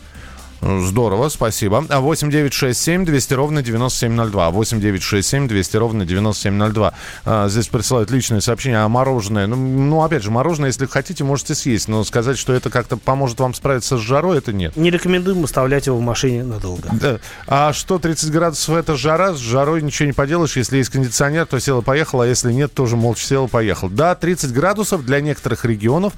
Здорово, 0.63 1.29
спасибо. 1.31 1.85
А 1.89 2.01
8 2.01 2.31
9 2.31 2.53
6 2.53 2.79
7 2.79 3.05
200 3.05 3.35
ровно 3.35 3.63
9702. 3.63 4.51
8 4.51 4.81
9 4.81 5.03
6 5.03 5.29
7 5.29 5.49
200 5.49 5.77
ровно 5.77 6.05
9702. 6.05 6.95
А, 7.25 7.49
здесь 7.49 7.69
присылают 7.69 8.11
личные 8.11 8.41
сообщения. 8.41 8.79
А 8.79 8.89
мороженое? 8.89 9.47
Ну, 9.47 9.57
ну, 9.57 10.03
опять 10.03 10.23
же, 10.23 10.31
мороженое, 10.31 10.69
если 10.69 10.87
хотите, 10.87 11.25
можете 11.25 11.55
съесть. 11.55 11.89
Но 11.89 12.05
сказать, 12.05 12.39
что 12.39 12.53
это 12.53 12.69
как-то 12.69 12.97
поможет 12.97 13.41
вам 13.41 13.55
справиться 13.55 13.97
с 13.97 14.01
жарой, 14.01 14.39
это 14.39 14.53
нет. 14.53 14.77
Не 14.77 14.91
рекомендуем 14.91 15.45
оставлять 15.45 15.87
его 15.87 15.97
в 15.97 16.03
машине 16.03 16.45
надолго. 16.45 16.91
Да. 16.93 17.19
А 17.47 17.73
что, 17.73 17.99
30 17.99 18.31
градусов 18.31 18.77
это 18.77 18.97
жара? 18.97 19.33
С 19.33 19.39
жарой 19.39 19.83
ничего 19.83 20.07
не 20.07 20.13
поделаешь. 20.13 20.57
Если 20.57 20.77
есть 20.77 20.91
кондиционер, 20.91 21.47
то 21.47 21.59
сел 21.59 21.81
и 21.81 21.85
поехал, 21.85 22.21
а 22.21 22.27
если 22.27 22.53
нет, 22.53 22.73
тоже 22.75 22.97
молча 22.97 23.25
сел 23.25 23.47
и 23.47 23.49
поехал. 23.49 23.89
Да, 23.89 24.15
30 24.15 24.53
градусов 24.53 25.05
для 25.05 25.21
некоторых 25.21 25.65
регионов 25.65 26.13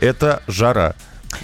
это 0.00 0.42
жара. 0.46 0.94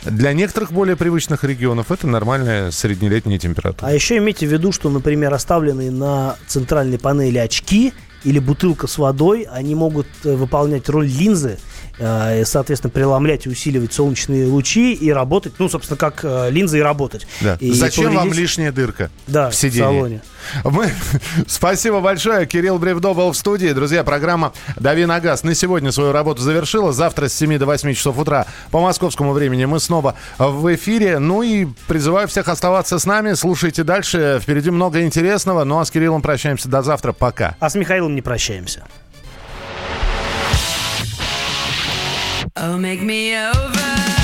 Для 0.04 0.32
некоторых 0.32 0.72
более 0.72 0.96
привычных 0.96 1.44
регионов 1.44 1.90
это 1.90 2.06
нормальная 2.06 2.70
среднелетняя 2.70 3.38
температура. 3.38 3.88
А 3.88 3.92
еще 3.92 4.18
имейте 4.18 4.46
в 4.46 4.52
виду, 4.52 4.72
что, 4.72 4.90
например, 4.90 5.32
оставленные 5.32 5.90
на 5.90 6.36
центральной 6.46 6.98
панели 6.98 7.38
очки 7.38 7.92
или 8.24 8.38
бутылка 8.38 8.86
с 8.86 8.98
водой, 8.98 9.46
они 9.50 9.74
могут 9.74 10.06
э, 10.24 10.34
выполнять 10.34 10.88
роль 10.88 11.06
линзы 11.06 11.58
а, 11.98 12.42
соответственно, 12.44 12.90
преломлять 12.90 13.46
и 13.46 13.48
усиливать 13.48 13.92
солнечные 13.92 14.46
лучи 14.46 14.94
и 14.94 15.10
работать, 15.10 15.54
ну, 15.58 15.68
собственно, 15.68 15.96
как 15.96 16.20
э, 16.24 16.50
линза 16.50 16.78
и 16.78 16.80
работать. 16.80 17.26
Да. 17.40 17.56
И 17.60 17.70
Зачем 17.72 18.04
повредить... 18.04 18.24
вам 18.24 18.32
лишняя 18.32 18.72
дырка 18.72 19.10
да, 19.26 19.50
в 19.50 19.54
сидении? 19.54 19.84
В 19.84 19.94
салоне. 19.94 20.22
Мы... 20.64 20.92
Спасибо 21.46 22.00
большое. 22.00 22.46
Кирилл 22.46 22.78
Бревдо 22.78 23.14
был 23.14 23.32
в 23.32 23.36
студии. 23.36 23.68
Друзья, 23.68 24.02
программа 24.02 24.52
«Дави 24.76 25.06
на 25.06 25.20
газ» 25.20 25.44
на 25.44 25.54
сегодня 25.54 25.92
свою 25.92 26.12
работу 26.12 26.42
завершила. 26.42 26.92
Завтра 26.92 27.28
с 27.28 27.34
7 27.34 27.58
до 27.58 27.66
8 27.66 27.94
часов 27.94 28.18
утра 28.18 28.46
по 28.70 28.80
московскому 28.80 29.32
времени 29.32 29.64
мы 29.64 29.78
снова 29.78 30.16
в 30.38 30.74
эфире. 30.74 31.18
Ну 31.20 31.42
и 31.42 31.66
призываю 31.86 32.26
всех 32.26 32.48
оставаться 32.48 32.98
с 32.98 33.06
нами. 33.06 33.34
Слушайте 33.34 33.84
дальше. 33.84 34.40
Впереди 34.42 34.70
много 34.70 35.02
интересного. 35.02 35.64
Ну 35.64 35.78
а 35.78 35.84
с 35.84 35.90
Кириллом 35.90 36.22
прощаемся 36.22 36.68
до 36.68 36.82
завтра. 36.82 37.12
Пока. 37.12 37.56
А 37.60 37.70
с 37.70 37.74
Михаилом 37.76 38.14
не 38.14 38.22
прощаемся. 38.22 38.84
Oh, 42.56 42.78
make 42.78 43.02
me 43.02 43.36
over. 43.36 44.23